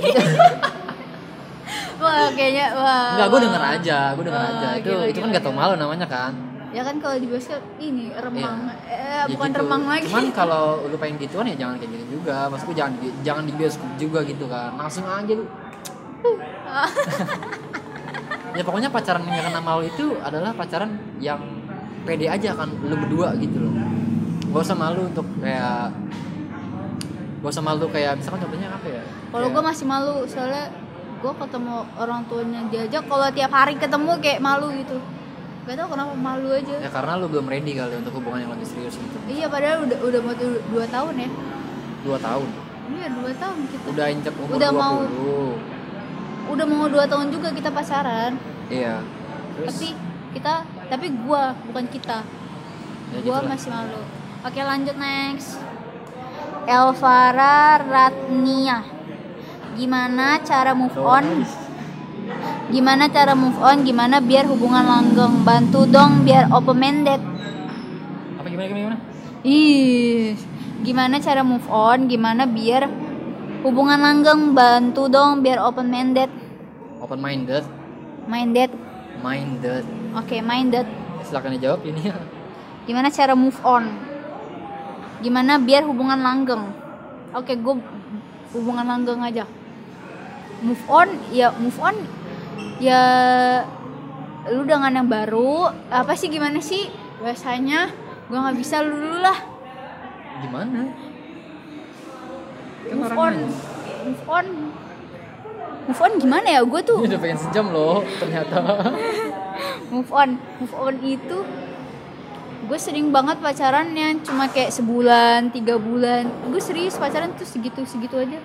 [2.00, 4.68] wah kayaknya wah Enggak, gue denger aja, gue denger Oh, aja.
[4.80, 6.32] Itu gila, itu kan gak tau malu namanya kan.
[6.70, 9.60] Ya kan kalau di bioskop ini remang eh Ya bukan gitu.
[9.60, 12.46] remang lagi Cuman kalau lu pengen gituan ya jangan kayak gitu juga.
[12.46, 14.70] Maksudku jangan di, jangan di bioskop juga gitu kan.
[14.74, 15.44] Langsung aja lu.
[18.50, 21.38] ya pokoknya pacaran yang kena malu itu adalah pacaran yang
[22.02, 23.72] pede aja kan lu berdua gitu loh.
[24.50, 25.94] Gak usah malu untuk kayak
[27.40, 29.02] Gak usah malu kayak misalkan contohnya apa ya?
[29.30, 30.64] kalau Kayak- gue masih malu soalnya
[31.20, 34.96] gue ketemu orang tuanya diajak kalau tiap hari ketemu kayak malu gitu
[35.70, 38.66] gak tau kenapa malu aja ya karena lu belum ready kali untuk hubungan yang lebih
[38.66, 39.16] serius gitu.
[39.24, 40.34] iya padahal udah udah mau
[40.66, 41.30] dua tahun ya
[42.00, 42.48] Dua tahun.
[42.90, 44.82] iya dua tahun kita Udah injek umur Udah 20.
[44.82, 44.96] mau.
[46.50, 48.34] udah mau dua tahun juga kita pacaran
[48.66, 48.98] Iya.
[49.54, 49.88] Terus tapi
[50.30, 50.54] kita
[50.88, 52.18] tapi gue bukan kita
[53.10, 53.46] ya gue gitulah.
[53.46, 54.02] masih malu
[54.40, 55.58] oke lanjut next
[56.66, 58.82] Elvara Ratnia
[59.74, 61.46] gimana cara move on
[62.70, 63.82] gimana cara move on?
[63.82, 65.42] Gimana biar hubungan langgeng?
[65.42, 67.20] Bantu dong biar open minded.
[68.38, 68.80] Apa gimana gimana?
[68.80, 68.98] gimana?
[69.44, 70.38] ih
[70.86, 72.06] gimana cara move on?
[72.06, 72.86] Gimana biar
[73.66, 74.54] hubungan langgeng?
[74.54, 76.30] Bantu dong biar open minded.
[77.02, 77.64] Open minded,
[78.30, 78.70] minded.
[79.20, 79.84] Minded.
[80.16, 80.86] oke minded.
[81.26, 82.08] Silakan dijawab ini.
[82.08, 82.16] Ya.
[82.88, 83.84] gimana cara move on?
[85.20, 86.72] Gimana biar hubungan langgeng?
[87.36, 87.76] Oke gue
[88.56, 89.44] hubungan langgeng aja.
[90.64, 91.08] Move on?
[91.32, 91.96] Ya move on
[92.80, 93.02] ya
[94.48, 95.70] lu dengan yang baru.
[95.92, 96.88] Apa sih gimana sih?
[97.20, 97.92] Biasanya
[98.26, 99.38] gue nggak bisa lu dulu lah.
[100.40, 100.80] Gimana?
[102.88, 103.34] Kan move on.
[103.36, 103.48] nanya.
[104.08, 104.46] move on.
[105.84, 106.60] Move on gimana ya?
[106.64, 108.58] Gue tuh Ini udah pengen sejam loh ternyata.
[109.92, 110.40] move on.
[110.58, 111.38] Move on itu
[112.60, 116.24] gue sering banget pacaran yang cuma kayak sebulan tiga bulan.
[116.48, 118.40] Gue serius pacaran tuh segitu segitu aja.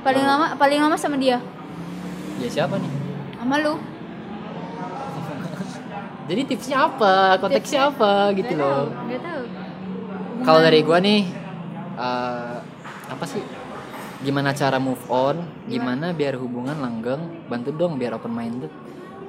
[0.00, 1.42] Paling lama paling lama sama dia.
[2.40, 3.05] Ya siapa nih?
[3.46, 3.74] Sama lu
[6.26, 7.38] Jadi tipsnya apa?
[7.38, 8.90] Konteksnya apa gitu Gak loh.
[8.90, 9.42] gak tahu
[10.42, 11.22] Kalau dari gua nih
[11.94, 12.56] eh,
[13.06, 13.38] apa sih?
[14.26, 15.38] Gimana cara move on?
[15.70, 17.46] Gimana biar hubungan langgeng?
[17.46, 18.74] Bantu dong biar open minded.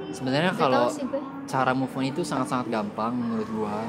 [0.10, 0.90] Sebenarnya Gak kalau
[1.46, 3.86] cara move on itu sangat-sangat gampang menurut gua.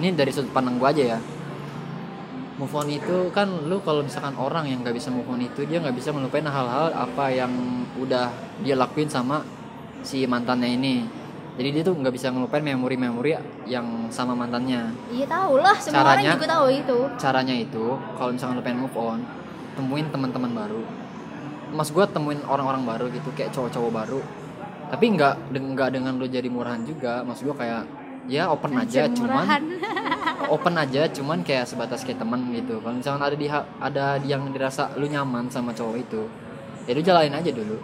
[0.00, 1.18] Ini dari sudut pandang gua aja ya.
[2.56, 5.78] Move on itu kan lu kalau misalkan orang yang nggak bisa move on itu dia
[5.84, 7.52] nggak bisa ngelupain hal-hal apa yang
[8.00, 8.32] udah
[8.64, 9.44] dia lakuin sama
[10.08, 11.04] si mantannya ini.
[11.60, 13.36] Jadi dia tuh nggak bisa ngelupain memori-memori
[13.68, 14.88] yang sama mantannya.
[15.12, 16.98] Iya tahu lah, semua orang Caranya- juga tahu itu.
[17.20, 17.84] Caranya itu
[18.16, 19.20] kalau misalkan lu pengen move on,
[19.76, 20.80] temuin teman-teman baru.
[21.76, 24.20] Mas gua temuin orang-orang baru gitu kayak cowok-cowok baru.
[24.88, 27.20] Tapi nggak nggak dengan lu jadi murahan juga.
[27.26, 27.84] Mas gua kayak
[28.28, 29.62] ya open aja Anjir, cuman murahan.
[30.54, 33.48] open aja cuman kayak sebatas kayak teman gitu kalau misalkan ada di
[33.80, 36.22] ada yang dirasa lu nyaman sama cowok itu
[36.84, 37.80] ya lu jalanin aja dulu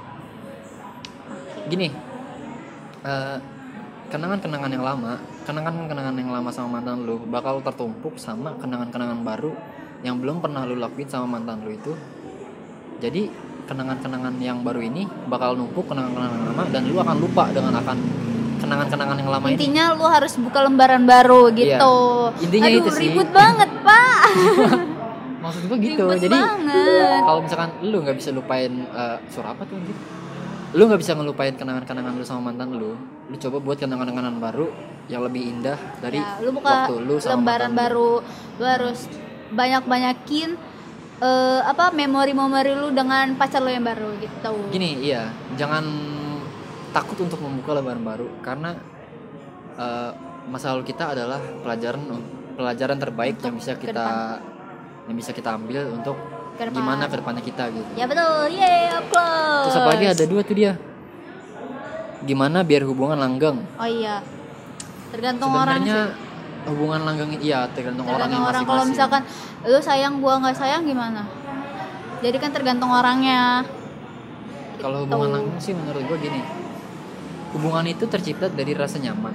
[1.72, 1.88] gini
[3.04, 3.36] eh,
[4.08, 5.12] kenangan-kenangan yang lama
[5.44, 9.52] kenangan-kenangan yang lama sama mantan lu bakal tertumpuk sama kenangan-kenangan baru
[10.04, 11.92] yang belum pernah lu lakuin sama mantan lu itu
[13.00, 13.28] jadi
[13.64, 17.96] kenangan-kenangan yang baru ini bakal numpuk kenangan-kenangan lama dan lu akan lupa dengan akan
[18.60, 21.80] kenangan-kenangan yang lama ini Intinya lu harus buka lembaran baru Iya.
[21.80, 21.96] gitu.
[22.44, 23.00] Intinya Aduh, itu sih.
[23.08, 24.20] ribut banget, Pak.
[25.44, 26.38] maksud gua gitu Ribet jadi
[27.20, 29.92] kalau misalkan lu nggak bisa lupain eh, suara apa tuh anjir
[30.74, 32.98] lu nggak bisa ngelupain kenangan-kenangan lu sama mantan lu
[33.30, 34.66] lu coba buat kenangan-kenangan baru
[35.06, 37.78] yang lebih indah dari Ya, lu buka waktu lu sama lembaran mantan lu.
[37.78, 38.10] baru.
[38.58, 38.98] Lu harus
[39.54, 40.48] banyak-banyakin
[41.20, 44.50] eh, apa memori-memori lu dengan pacar lu yang baru gitu.
[44.68, 45.84] gini iya jangan
[46.90, 48.74] takut untuk membuka lembaran baru karena
[49.74, 50.10] eh,
[50.50, 52.02] masa lalu kita adalah pelajaran
[52.54, 54.38] pelajaran terbaik yang bisa kita
[55.06, 56.16] yang bisa kita ambil untuk
[56.54, 56.76] Ke depan.
[56.76, 58.46] gimana ke depannya kita gitu Ya betul.
[58.48, 59.62] Yeay, applause.
[59.64, 60.72] terus apa lagi ada dua tuh dia
[62.22, 64.22] gimana biar hubungan langgeng Oh iya.
[65.10, 66.66] Tergantung orang sebenarnya sih.
[66.66, 68.62] hubungan langgeng iya tergantung, Tergantung orangnya orang.
[68.64, 69.22] Kalau misalkan
[69.62, 71.22] lu sayang gua nggak sayang gimana?
[72.18, 73.62] Jadi kan tergantung orangnya.
[74.76, 75.10] kalau Gitu.
[75.10, 76.40] hubungan langgeng sih menurut gue gini
[77.50, 79.32] hubungan itu tercipta dari rasa nyaman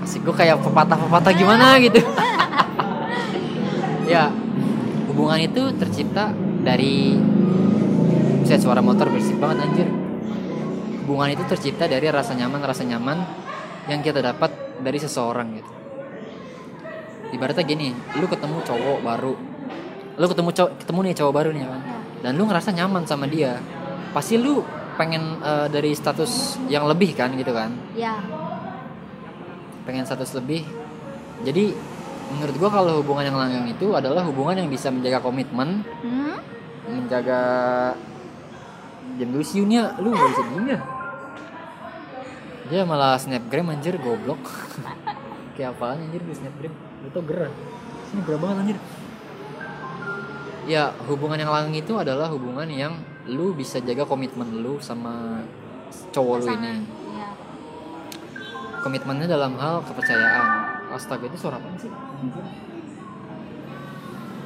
[0.00, 1.98] asik gue kayak pepatah-pepatah gimana gitu
[4.06, 4.30] ya
[5.18, 6.30] hubungan itu tercipta
[6.62, 7.18] dari
[8.46, 9.90] saya suara motor bersih banget anjir.
[11.02, 13.26] Hubungan itu tercipta dari rasa nyaman rasa nyaman
[13.90, 15.72] yang kita dapat dari seseorang gitu.
[17.34, 19.34] Ibaratnya gini lu ketemu cowok baru.
[20.22, 21.82] Lu ketemu cowok ketemu nih cowok baru nih ya kan?
[22.22, 23.58] Dan lu ngerasa nyaman sama dia.
[24.14, 24.62] Pasti lu
[24.94, 27.74] pengen eh, dari status yang lebih kan gitu kan?
[27.98, 28.22] Ya.
[29.82, 30.62] pengen status lebih.
[31.42, 31.74] Jadi
[32.34, 35.84] menurut gua kalau hubungan yang langgeng itu adalah hubungan yang bisa menjaga komitmen.
[36.04, 36.36] Hmm?
[36.88, 37.40] menjaga
[39.20, 40.80] jam dulu siunya lu gak bisa diem ya?
[42.68, 44.40] Dia malah snapgram anjir goblok.
[45.56, 46.72] Kayak apaan anjir di snapgram?
[47.04, 47.52] Lu tau gerah
[48.08, 48.78] sini gerah banget anjir.
[50.68, 52.96] Ya hubungan yang langgeng itu adalah hubungan yang
[53.28, 55.44] lu bisa jaga komitmen lu sama
[56.12, 56.48] cowok lu ini.
[56.48, 56.78] Pasangan.
[57.08, 57.28] Iya.
[58.78, 60.48] komitmennya dalam hal kepercayaan
[60.98, 61.90] astaga itu suara apa sih?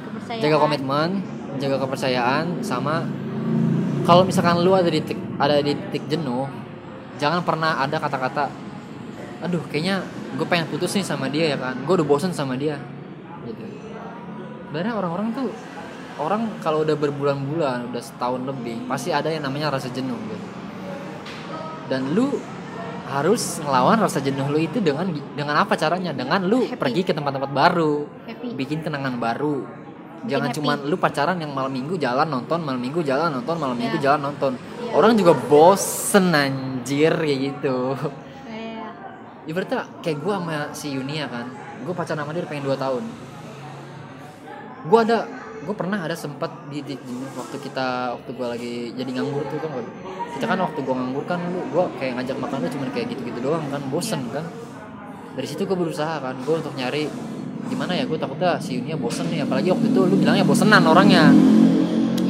[0.05, 0.43] Kepercayaan.
[0.45, 1.09] jaga komitmen
[1.57, 3.09] jaga kepercayaan sama
[4.05, 6.45] kalau misalkan lu ada di titik ada di titik jenuh
[7.17, 8.49] jangan pernah ada kata-kata
[9.43, 10.05] aduh kayaknya
[10.37, 12.77] gue pengen putus nih sama dia ya kan gue udah bosen sama dia
[13.43, 13.65] gitu.
[14.69, 15.49] Sebenarnya orang-orang tuh
[16.17, 20.47] orang kalau udah berbulan-bulan udah setahun lebih pasti ada yang namanya rasa jenuh gitu.
[21.91, 22.39] Dan lu
[23.03, 25.03] harus ngelawan rasa jenuh lu itu dengan
[25.35, 26.79] dengan apa caranya dengan lu Happy.
[26.79, 28.55] pergi ke tempat-tempat baru Happy.
[28.55, 29.67] bikin kenangan baru
[30.23, 30.57] jangan happy.
[30.63, 34.03] cuman lu pacaran yang malam minggu jalan nonton malam minggu jalan nonton malam minggu Ya.
[34.15, 34.91] jalan nonton Iya.
[34.95, 37.77] orang juga bosen anjir kayak gitu
[38.47, 38.87] Iya.
[39.51, 41.51] ibaratnya kayak gue sama si Yunia kan
[41.83, 43.03] gue pacaran sama dia pengen 2 tahun
[44.83, 45.17] gue ada
[45.63, 49.59] gue pernah ada sempat di, di, di- waktu kita waktu gue lagi jadi nganggur tuh
[49.63, 49.71] kan
[50.35, 53.39] kita kan waktu gue nganggur kan lu gue kayak ngajak makan lu cuman kayak gitu-gitu
[53.39, 54.43] doang kan bosen kan.
[55.33, 57.07] Dari situ gue berusaha kan gue untuk nyari
[57.71, 61.31] gimana ya gue takutnya si Yunia bosen nih apalagi waktu itu lu bilangnya bosenan orangnya.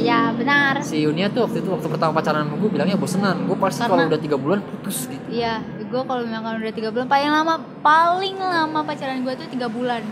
[0.04, 0.84] Iya, benar.
[0.84, 4.04] si Yunia tuh waktu itu waktu pertama pacaran sama gue bilangnya bosenan gue pasti kalau
[4.04, 5.24] udah tiga bulan putus gitu.
[5.32, 9.66] Iya, gue kalau misalkan udah tiga bulan paling lama paling lama pacaran gue tuh tiga
[9.66, 10.04] bulan.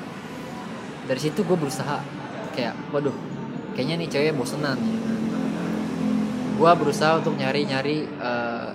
[1.02, 1.98] dari situ gue berusaha
[2.52, 3.14] kayak waduh
[3.72, 4.78] kayaknya nih cewek bosenan.
[4.78, 5.00] Ya.
[6.52, 8.68] gue gua berusaha untuk nyari nyari eh,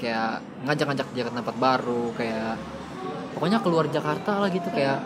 [0.00, 2.56] kayak ngajak-ngajak dia ke tempat baru kayak
[3.36, 5.04] pokoknya keluar Jakarta lah gitu kayak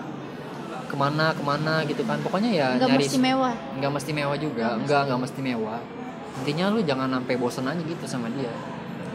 [0.86, 2.22] ke mana ke mana gitu kan.
[2.22, 3.55] Pokoknya ya nggak nyari mesti mewah.
[3.80, 4.66] nggak mesti mewah juga.
[4.78, 5.40] Nggak nggak mesti.
[5.42, 5.80] mewah.
[6.42, 8.52] Intinya lu jangan sampai bosan aja gitu sama dia.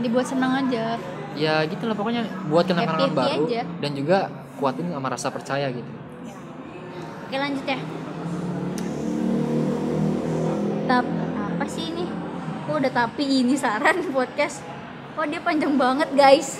[0.03, 0.99] Dibuat senang aja.
[1.39, 1.95] Ya gitu lah.
[1.95, 3.63] Pokoknya buat kenangan baru aja.
[3.79, 4.27] dan juga
[4.59, 5.91] kuatin sama rasa percaya gitu.
[7.29, 7.79] Oke lanjut ya
[10.89, 11.05] tap
[11.37, 12.09] apa sih ini?
[12.65, 14.65] Kok udah tapi ini saran podcast?
[15.13, 16.57] Kok dia panjang banget guys?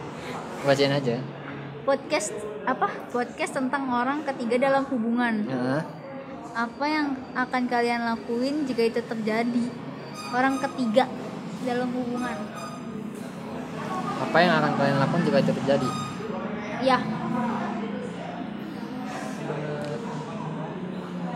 [0.64, 1.20] Bacain aja.
[1.84, 2.32] Podcast
[2.64, 2.88] apa?
[3.12, 5.44] Podcast tentang orang ketiga dalam hubungan.
[5.44, 5.82] Heeh.
[6.56, 9.64] apa yang akan kalian lakuin jika itu terjadi?
[10.32, 11.04] Orang ketiga
[11.62, 12.32] dalam hubungan.
[14.16, 15.88] Apa yang akan kalian lakukan jika itu terjadi?
[16.80, 16.96] Ya.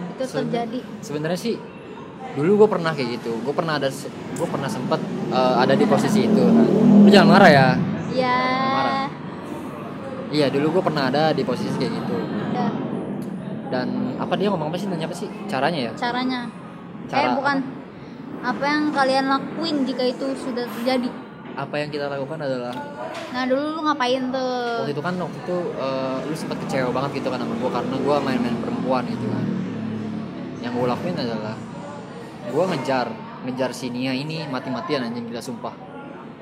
[0.08, 0.80] Itu Sebe- terjadi.
[1.04, 1.56] sebenarnya sih
[2.38, 3.32] dulu gue pernah kayak gitu.
[3.42, 5.00] Gue pernah ada gue pernah sempet
[5.30, 6.44] eh, ada di posisi itu.
[6.44, 6.66] Kan
[7.06, 7.68] lu jangan marah ya?
[8.10, 8.38] Ya
[8.74, 9.06] Marah.
[10.30, 12.16] iya dulu gue pernah ada di posisi kayak gitu.
[12.54, 12.68] Ya
[13.70, 14.90] dan apa dia ngomong apa sih?
[14.90, 15.30] Nanya apa sih?
[15.46, 15.92] Caranya ya?
[15.94, 16.40] Caranya.
[17.06, 17.56] Cara eh bukan.
[18.42, 18.62] apa?
[18.66, 21.08] Yang kalian lakuin jika itu sudah terjadi?
[21.54, 22.74] Apa yang kita lakukan adalah
[23.34, 24.86] nah dulu lu ngapain tuh?
[24.86, 27.96] Waktu itu kan waktu itu eh, lu sempat kecewa banget gitu kan sama gue karena
[27.98, 29.44] gue main-main perempuan gitu kan.
[30.60, 31.54] Yang gue lakuin adalah
[32.50, 33.06] gue ngejar
[33.40, 35.72] ngejar si Nia ini mati-matian anjing gila sumpah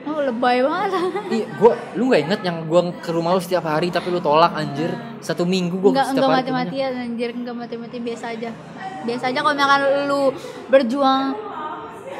[0.00, 0.90] oh lebay banget
[1.28, 4.56] Iya, gua lu gak inget yang gua ke rumah lu setiap hari tapi lu tolak
[4.56, 4.88] anjir.
[5.20, 6.09] Satu minggu setiap enggak hari.
[6.09, 6.38] ke rumahnya.
[6.40, 8.50] mati-matian anjir enggak mati-mati biasa aja
[8.98, 10.22] biasa aja kalau misalkan lu
[10.66, 11.24] berjuang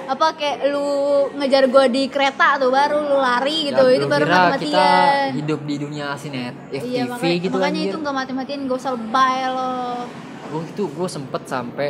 [0.07, 0.89] apa kayak lu
[1.34, 5.28] ngejar gua di kereta tuh baru lu lari gitu Ya, itu baru kira kita mati-matian
[5.34, 7.89] hidup di dunia sinet FTV iya makanya, gitu makanya anjir.
[7.89, 9.72] itu enggak mati-matian gak usah lebay lo
[10.49, 11.89] Gua itu gua sempet sampai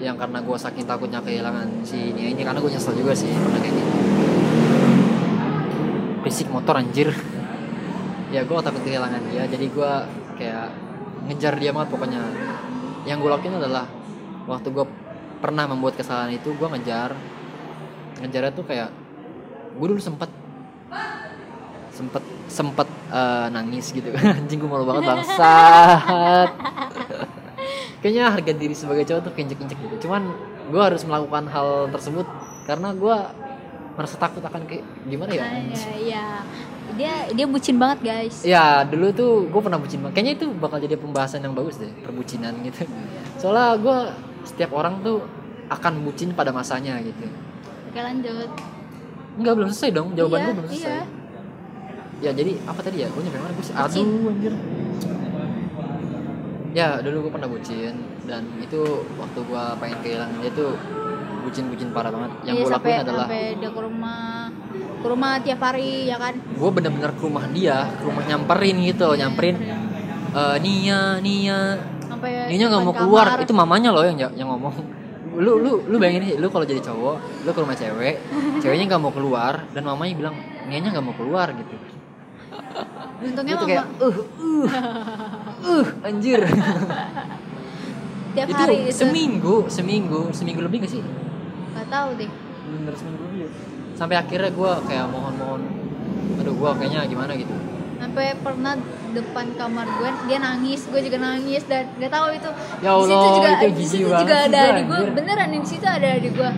[0.00, 3.60] yang karena gua saking takutnya kehilangan si Nia ini karena gua nyesel juga sih pernah
[3.60, 3.92] kayak gitu.
[6.24, 7.12] Berisik motor anjir.
[8.30, 10.06] ya gua takut kehilangan dia jadi gua
[10.38, 10.70] kayak
[11.28, 12.22] ngejar dia banget pokoknya.
[13.04, 13.84] Yang gua lakuin adalah
[14.48, 14.88] waktu gua
[15.44, 17.12] pernah membuat kesalahan itu gua ngejar
[18.20, 18.88] ngejarnya tuh kayak
[19.80, 20.28] gue dulu sempet
[21.90, 22.22] sempet
[22.52, 26.50] sempet eh, nangis gitu anjing gue malu banget bangsat
[28.00, 30.08] kayaknya harga diri sebagai cowok tuh kinjek-kinjek gitu.
[30.08, 30.32] Cuman
[30.68, 32.26] gue harus melakukan hal tersebut
[32.64, 33.16] karena gue
[33.94, 35.44] merasa takut akan kayak gimana ya?
[35.44, 36.26] Iya iya.
[36.90, 38.42] Dia dia bucin banget guys.
[38.42, 40.14] Ya dulu tuh gue pernah bucin banget.
[40.16, 42.88] Kayaknya itu bakal jadi pembahasan yang bagus deh perbucinan gitu.
[43.36, 43.96] Soalnya gue
[44.48, 45.20] setiap orang tuh
[45.70, 47.28] akan bucin pada masanya gitu.
[47.92, 48.50] Oke lanjut.
[49.38, 50.08] Enggak belum selesai dong.
[50.18, 50.90] Jawaban Iya, gue belum selesai.
[50.90, 51.02] iya.
[52.20, 53.08] ya jadi apa tadi ya?
[53.12, 53.52] Gue nyampe mana?
[53.54, 53.74] Gue sih?
[53.76, 54.54] Aduh anjir
[56.70, 57.94] ya dulu gue pernah bucin
[58.30, 60.72] dan itu waktu gue pengen kehilangan dia tuh
[61.40, 62.30] bucin-bucin parah banget.
[62.46, 64.20] Yang Iya, gue sampai, lakuin adalah sampai dia ke rumah
[65.00, 66.34] ke rumah tiap hari ya kan?
[66.36, 69.56] Gue bener-bener ke rumah dia ke rumah nyamperin gitu nyamperin
[70.30, 71.60] eh Nia Nia.
[72.06, 73.42] Sampai Nia nggak mau keluar kamar.
[73.42, 74.74] itu mamanya loh yang yang ngomong.
[75.40, 77.16] Lu lu lu bayangin sih lu kalau jadi cowok
[77.46, 78.14] lu ke rumah cewek
[78.62, 80.36] ceweknya nggak mau keluar dan mamanya bilang
[80.68, 81.74] Nianya nggak mau keluar gitu.
[83.20, 84.68] Untungnya mama kayak uh uh
[85.64, 86.40] uh anjir.
[88.30, 91.02] Tiap itu hari itu seminggu seminggu seminggu lebih gak sih?
[91.02, 92.30] Nggak tahu deh.
[92.70, 93.40] Bener seminggu lebih.
[93.46, 93.50] Ya.
[94.00, 95.60] sampai akhirnya gue kayak mohon-mohon
[96.40, 97.52] aduh gue kayaknya gimana gitu.
[98.00, 98.80] Sampai pernah
[99.12, 102.50] depan kamar gue dia nangis gue juga nangis dan nggak tahu itu.
[102.80, 105.84] Ya di situ Allah, juga itu di situ juga ada adik gue beneran di situ
[105.84, 106.50] ada adik gue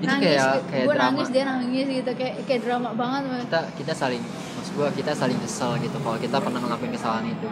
[0.00, 2.10] itu nangis kayak kayak gue nangis dia nangis gitu.
[2.18, 4.22] Kayak kayak drama banget kita kita saling
[4.58, 7.48] maksud gue kita saling nyesel gitu kalau kita pernah ngelakuin kesalahan itu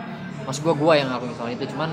[0.48, 1.90] maksud gue gue yang ngelakuin kesalahan itu cuman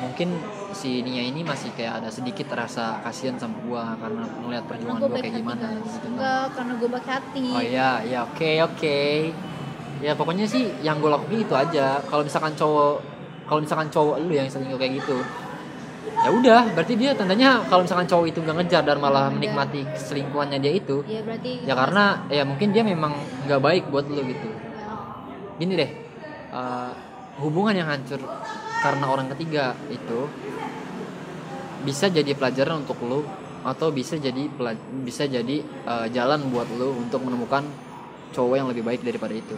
[0.00, 0.28] mungkin
[0.74, 5.00] si Nia ini masih kayak ada sedikit rasa kasihan sama gue karena ngeliat karena perjuangan
[5.06, 5.78] gue kayak gimana guys.
[5.78, 6.10] gitu kan.
[6.10, 8.98] enggak karena gue baik hati Oh iya, ya oke oke.
[10.00, 12.00] Ya pokoknya sih yang gue lakuin itu aja.
[12.08, 12.94] Kalau misalkan cowok,
[13.44, 15.20] kalau misalkan cowok lu yang selingkuh kayak gitu,
[16.24, 16.62] ya udah.
[16.72, 19.36] Berarti dia tandanya kalau misalkan cowok itu gak ngejar dan malah Udah.
[19.36, 23.12] menikmati selingkuhannya dia itu, ya berarti ya karena ya mungkin dia memang
[23.44, 24.48] nggak baik buat lu gitu.
[25.60, 25.90] Gini deh,
[26.56, 26.92] eh,
[27.40, 28.20] hubungan yang hancur
[28.80, 30.28] karena orang ketiga itu
[31.84, 33.24] bisa jadi pelajaran untuk lu
[33.60, 34.48] atau bisa jadi
[35.04, 37.64] bisa jadi eh, jalan buat lu untuk menemukan
[38.30, 39.56] cowok yang lebih baik daripada itu.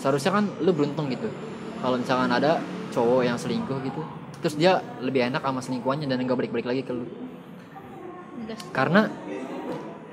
[0.00, 1.28] Seharusnya kan lu beruntung gitu.
[1.78, 2.58] Kalau misalkan ada
[2.90, 4.02] cowok yang selingkuh gitu
[4.38, 7.06] terus dia lebih enak sama selingkuhannya dan nggak balik-balik lagi ke lu.
[8.46, 8.62] Gas.
[8.70, 9.10] karena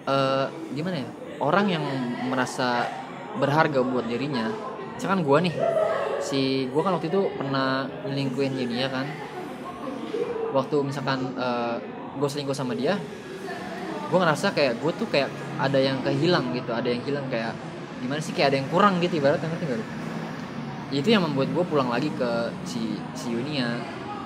[0.09, 1.09] eh, gimana ya
[1.39, 1.85] orang yang
[2.25, 2.89] merasa
[3.37, 4.49] berharga buat dirinya
[4.95, 5.55] misalkan gua nih
[6.23, 9.05] si gua kan waktu itu pernah nyelingkuhin Yunia kan.
[10.55, 11.35] Waktu misalkan
[12.15, 12.95] gue selingkuh sama dia
[14.05, 15.27] gue ngerasa kayak gue tuh kayak
[15.59, 17.51] ada yang kehilang gitu ada yang hilang kayak
[17.99, 19.83] gimana sih kayak ada yang kurang gitu ibaratnya ngerti gak
[20.95, 23.81] itu yang membuat gue pulang lagi ke si si Yunia.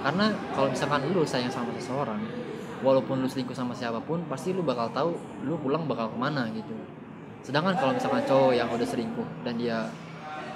[0.06, 2.20] Karena kalau misalkan lu sayang sama seseorang
[2.86, 6.46] walaupun lu selingkuh sama siapa pun pasti lu bakal tahu lu pulang bakal ke mana
[6.54, 6.76] gitu.
[7.44, 9.90] Sedangkan kalau misalkan cowok yang udah selingkuh dan dia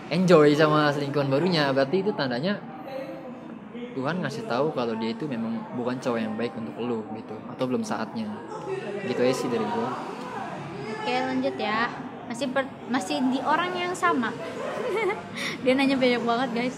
[0.10, 1.70] enjoy sama selingkuhan barunya.
[1.70, 2.60] Berarti itu tandanya
[3.94, 7.36] Tuhan ngasih tahu kalau dia itu memang bukan cowok yang baik untuk lu gitu.
[7.48, 8.26] Atau belum saatnya.
[9.06, 9.94] Gitu aja sih dari gua.
[10.92, 11.88] Oke lanjut ya.
[12.26, 14.34] Masih per- masih di orang yang sama.
[15.64, 16.78] Dia nanya banyak banget guys.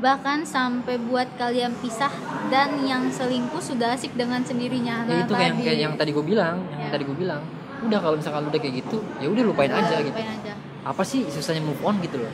[0.00, 2.10] Bahkan sampai buat kalian pisah
[2.50, 5.06] dan yang selingkuh sudah asik dengan sendirinya.
[5.06, 5.62] Ya Nah, itu kayak yang, tadi.
[5.62, 6.90] kayak yang tadi gue bilang yang Ya.
[6.90, 7.42] tadi gue bilang.
[7.82, 10.10] Udah kalau misalkan udah kayak gitu ya udah lupain aja gitu.
[10.10, 10.52] Lupain aja
[10.82, 12.32] apa sih susahnya move on gitu loh.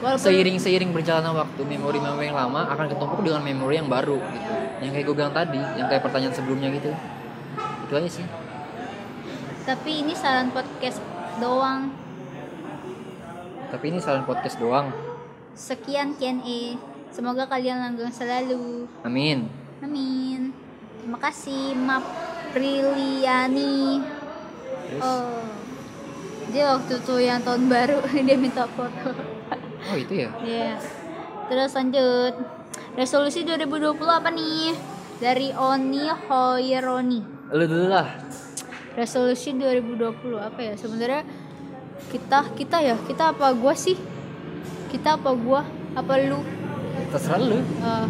[0.00, 4.20] Walaupun seiring seiring berjalannya waktu memori memori yang lama akan ketumpuk dengan memori yang baru
[4.20, 4.52] gitu.
[4.84, 6.90] Yang kayak gue bilang tadi yang kayak pertanyaan sebelumnya gitu.
[7.88, 8.26] Itu aja sih.
[9.64, 11.00] Tapi ini saran podcast
[11.40, 11.88] doang.
[13.72, 14.92] Tapi ini saran podcast doang.
[15.56, 16.76] Sekian Q&A
[17.14, 18.90] semoga kalian langgeng selalu.
[19.06, 19.48] Amin.
[19.80, 20.52] Amin.
[21.00, 22.04] Terima kasih Map
[22.52, 24.04] Priliani
[24.94, 25.02] terus?
[25.04, 25.53] Oh
[26.50, 29.14] dia waktu tuh yang tahun baru dia minta foto
[29.84, 30.76] oh itu ya Iya.
[31.44, 32.34] Terus lanjut.
[32.94, 34.72] Resolusi 2020 apa nih?
[35.20, 37.20] Dari Oni Hoironi.
[37.52, 38.08] lu dulu lah
[38.94, 40.00] Resolusi 2020
[40.38, 40.72] apa ya?
[40.72, 41.20] Sebenarnya
[42.08, 43.98] kita kita ya, kita apa gua sih?
[44.88, 45.68] Kita apa gua?
[45.92, 46.40] Apa lu?
[47.10, 48.06] terserah lu Eh,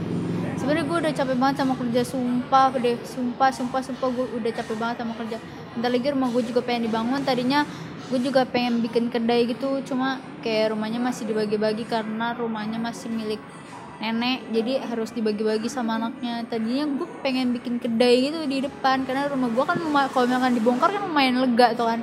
[0.64, 4.76] sebenarnya gue udah capek banget sama kerja sumpah deh sumpah sumpah sumpah gue udah capek
[4.80, 5.36] banget sama kerja.
[5.76, 7.68] Bentar lagi rumah gue juga pengen dibangun tadinya
[8.08, 13.44] gue juga pengen bikin kedai gitu cuma kayak rumahnya masih dibagi-bagi karena rumahnya masih milik
[14.00, 16.48] nenek jadi harus dibagi-bagi sama anaknya.
[16.48, 19.76] Tadinya gue pengen bikin kedai gitu di depan karena rumah gue kan
[20.16, 22.00] kalau misalkan dibongkar kan lumayan lega tuh kan.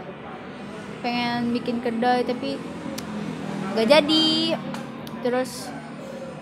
[1.01, 2.61] Pengen bikin kedai tapi
[3.73, 4.53] nggak jadi.
[5.25, 5.80] Terus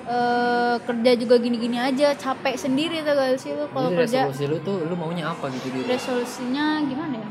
[0.09, 4.25] eh, kerja juga gini-gini aja capek sendiri tuh gak sih lu kalau kerja.
[4.25, 7.29] resolusi lu tuh lu maunya apa gitu resolusinya gimana ya?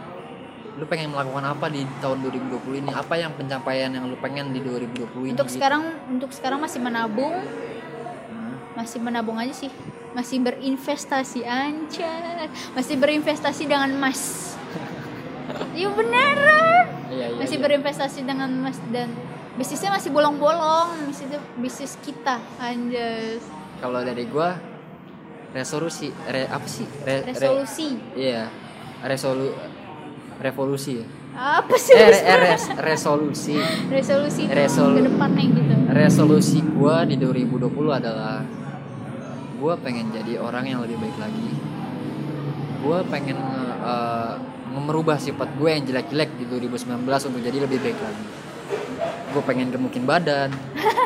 [0.78, 2.90] Lu pengen melakukan apa di tahun 2020 ini?
[2.94, 5.58] Apa yang pencapaian yang lu pengen di 2020 ini untuk gitu?
[5.58, 7.34] sekarang untuk sekarang masih menabung.
[8.30, 9.74] Nah, masih menabung aja sih.
[10.14, 12.46] Masih berinvestasi anjay.
[12.78, 14.54] Masih berinvestasi dengan emas.
[15.72, 16.84] Iya beneran.
[17.08, 17.64] Iya, iya, masih iya.
[17.64, 19.08] berinvestasi dengan emas dan
[19.59, 23.42] bisnisnya masih bolong-bolong bisnis bisnis kita anjay.
[23.82, 24.54] Kalau dari gua
[25.50, 26.86] resolusi re, apa sih?
[27.02, 27.98] Re- re- resolusi.
[28.14, 28.46] iya
[29.02, 29.50] resolu
[30.38, 31.02] revolusi.
[31.02, 31.06] Ya
[31.38, 33.59] apa sih eh, re- eh, res- resolusi.
[33.90, 35.74] Resolusi Resol- ke depannya gitu.
[35.90, 38.42] resolusi gua di 2020 adalah
[39.59, 41.50] gua pengen jadi orang yang lebih baik lagi.
[42.78, 43.38] Gua pengen
[43.82, 44.34] eh,
[44.68, 48.24] merubah sifat gue yang jelek-jelek di 2019 untuk jadi lebih baik lagi
[49.39, 50.51] gue pengen gemukin badan.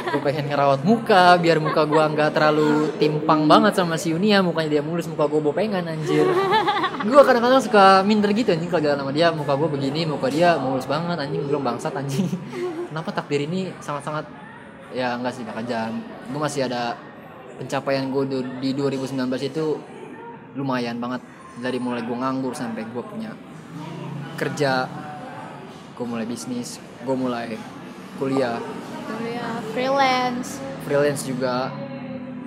[0.08, 4.80] Gue pengen ngerawat muka biar muka gua nggak terlalu timpang banget sama si Unia mukanya
[4.80, 6.24] dia mulus muka gue bopengan anjir.
[7.04, 10.56] Gue kadang-kadang suka minder gitu anjing kalau jalan sama dia muka gue begini muka dia
[10.56, 12.24] mulus banget anjing belum bangsat anjing.
[12.88, 14.24] Kenapa takdir ini sangat-sangat
[14.96, 15.92] ya enggak sih enggak kejam
[16.32, 16.96] gue masih ada
[17.60, 18.24] pencapaian gue
[18.64, 19.76] di 2019 itu
[20.56, 21.20] lumayan banget.
[21.52, 23.36] Dari mulai gue nganggur sampai gue punya
[24.40, 24.88] kerja
[25.92, 27.60] gue mulai bisnis gue mulai
[28.16, 28.58] kuliah.
[29.22, 30.60] Ya freelance.
[30.84, 31.72] Freelance juga.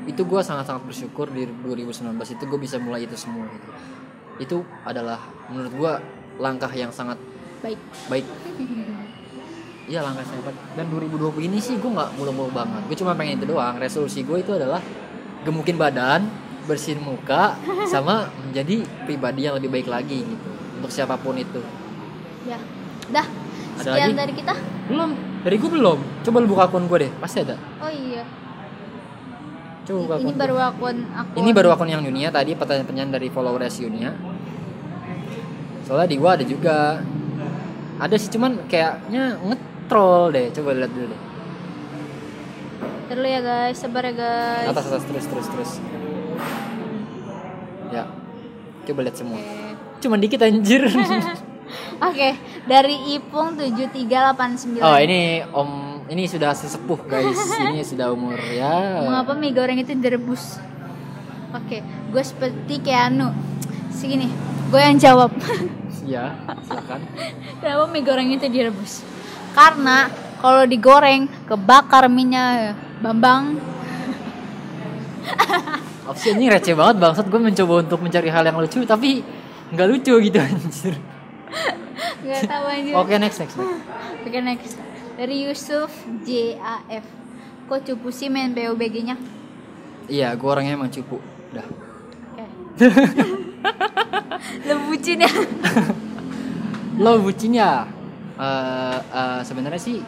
[0.06, 3.70] Itu gue sangat-sangat bersyukur di 2019 itu gue bisa mulai itu semua gitu.
[4.38, 5.18] Itu adalah
[5.50, 5.94] menurut gue
[6.38, 7.18] langkah yang sangat
[7.66, 7.80] baik.
[8.12, 8.26] baik.
[9.86, 12.82] Iya langkah yang baik dan 2020 ini sih gue nggak mulu-mulu banget.
[12.86, 13.82] Gue cuma pengen itu doang.
[13.82, 14.82] Resolusi gue itu adalah
[15.42, 16.30] gemukin badan
[16.66, 17.58] bersihin muka
[17.94, 20.50] sama menjadi pribadi yang lebih baik lagi gitu.
[20.78, 21.62] Untuk siapa pun itu.
[22.46, 22.62] Ya.
[23.10, 23.26] Dah
[23.76, 24.16] Ada sekian lagi?
[24.16, 24.54] dari kita?
[24.88, 25.10] Belum.
[25.46, 26.00] Dari gue belum.
[26.26, 27.12] Coba lu buka akun gue deh.
[27.20, 27.56] Pasti ada.
[27.80, 28.24] Oh iya.
[29.86, 33.28] Coba buka ini akun baru akun akun ini baru akun yang dunia tadi pertanyaan-pertanyaan dari
[33.30, 34.12] followers Yunia.
[35.86, 37.06] Soalnya di gua ada juga.
[38.02, 40.50] Ada sih cuman kayaknya ngetrol deh.
[40.50, 41.22] Coba lihat dulu deh.
[43.06, 43.78] Terus ya guys.
[43.78, 44.68] Sabar ya guys.
[44.74, 45.04] Atas atas.
[45.06, 45.72] Terus terus terus.
[47.94, 48.10] Ya.
[48.90, 49.38] Coba lihat semua.
[49.38, 49.66] Oke.
[50.06, 50.86] cuman dikit anjir
[52.04, 52.36] Oke,
[52.68, 54.84] dari Ipung 7389.
[54.84, 55.70] oh ini om
[56.06, 57.40] ini sudah sesepuh guys
[57.72, 60.60] ini sudah umur ya Mengapa mie goreng itu direbus?
[61.56, 61.80] Oke,
[62.12, 63.32] gue seperti Keanu.
[63.90, 64.28] Segini,
[64.70, 65.32] gue yang jawab.
[66.06, 66.36] ya
[66.68, 67.02] silakan
[67.64, 69.02] Kenapa mie goreng itu direbus?
[69.56, 70.12] Karena
[70.44, 73.58] kalau digoreng kebakar minyak Bambang.
[76.06, 79.26] opsi ini receh banget bangsat gue mencoba untuk mencari hal yang lucu tapi
[79.74, 80.94] nggak lucu gitu anjir
[82.22, 82.94] Gak tahu anjir.
[82.96, 83.56] Oke next next.
[83.56, 83.82] next.
[84.22, 84.74] Oke next.
[85.16, 85.92] Dari Yusuf
[86.24, 87.06] JAF.
[87.66, 89.16] Kok cupu sih main PUBG-nya?
[90.06, 91.18] Iya, gue orangnya emang cupu.
[91.50, 91.66] Udah.
[91.66, 92.46] Oke.
[94.68, 95.32] Lu bucin ya?
[96.98, 97.90] Lo bucin ya?
[98.36, 100.04] Eh, eh, sebenarnya sih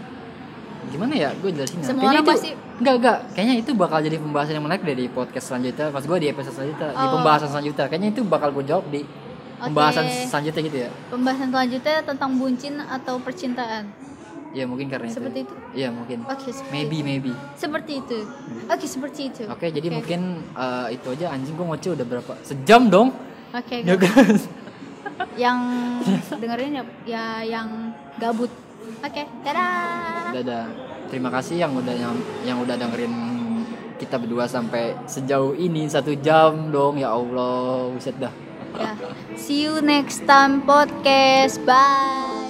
[0.87, 1.87] gimana ya gue jelasin ya?
[1.91, 5.51] Semua orang itu, pasti- enggak enggak kayaknya itu bakal jadi pembahasan yang menarik di podcast
[5.51, 7.11] selanjutnya pas gue di episode selanjutnya di Oh.
[7.19, 9.03] pembahasan selanjutnya kayaknya itu bakal gue jawab di
[9.59, 10.25] pembahasan Oke.
[10.25, 13.85] selanjutnya gitu ya Pembahasan selanjutnya tentang bucin atau percintaan.
[14.49, 15.55] ya mungkin karena Seperti itu itu?
[15.75, 17.05] iya mungkin Oke, seperti maybe itu.
[17.05, 18.17] maybe Seperti itu.
[18.65, 19.43] Oke, seperti itu.
[19.45, 23.09] oke jadi mungkin eh, itu aja anjing gue ngoceh udah berapa sejam dong
[23.49, 24.13] Oke, ya guys.
[24.13, 24.43] guys
[25.35, 25.57] yang
[26.41, 27.67] dengerin ya, ya yang
[28.17, 28.49] gabut.
[28.99, 30.31] Oke, dadah.
[30.33, 30.65] dadah
[31.07, 33.13] terima kasih yang udah yang, yang udah dengerin
[33.95, 38.29] kita berdua sampai sejauh ini satu jam dong ya Allah buset dah
[38.75, 38.95] Ya.
[39.35, 41.63] See you next time podcast.
[41.65, 42.47] Bye.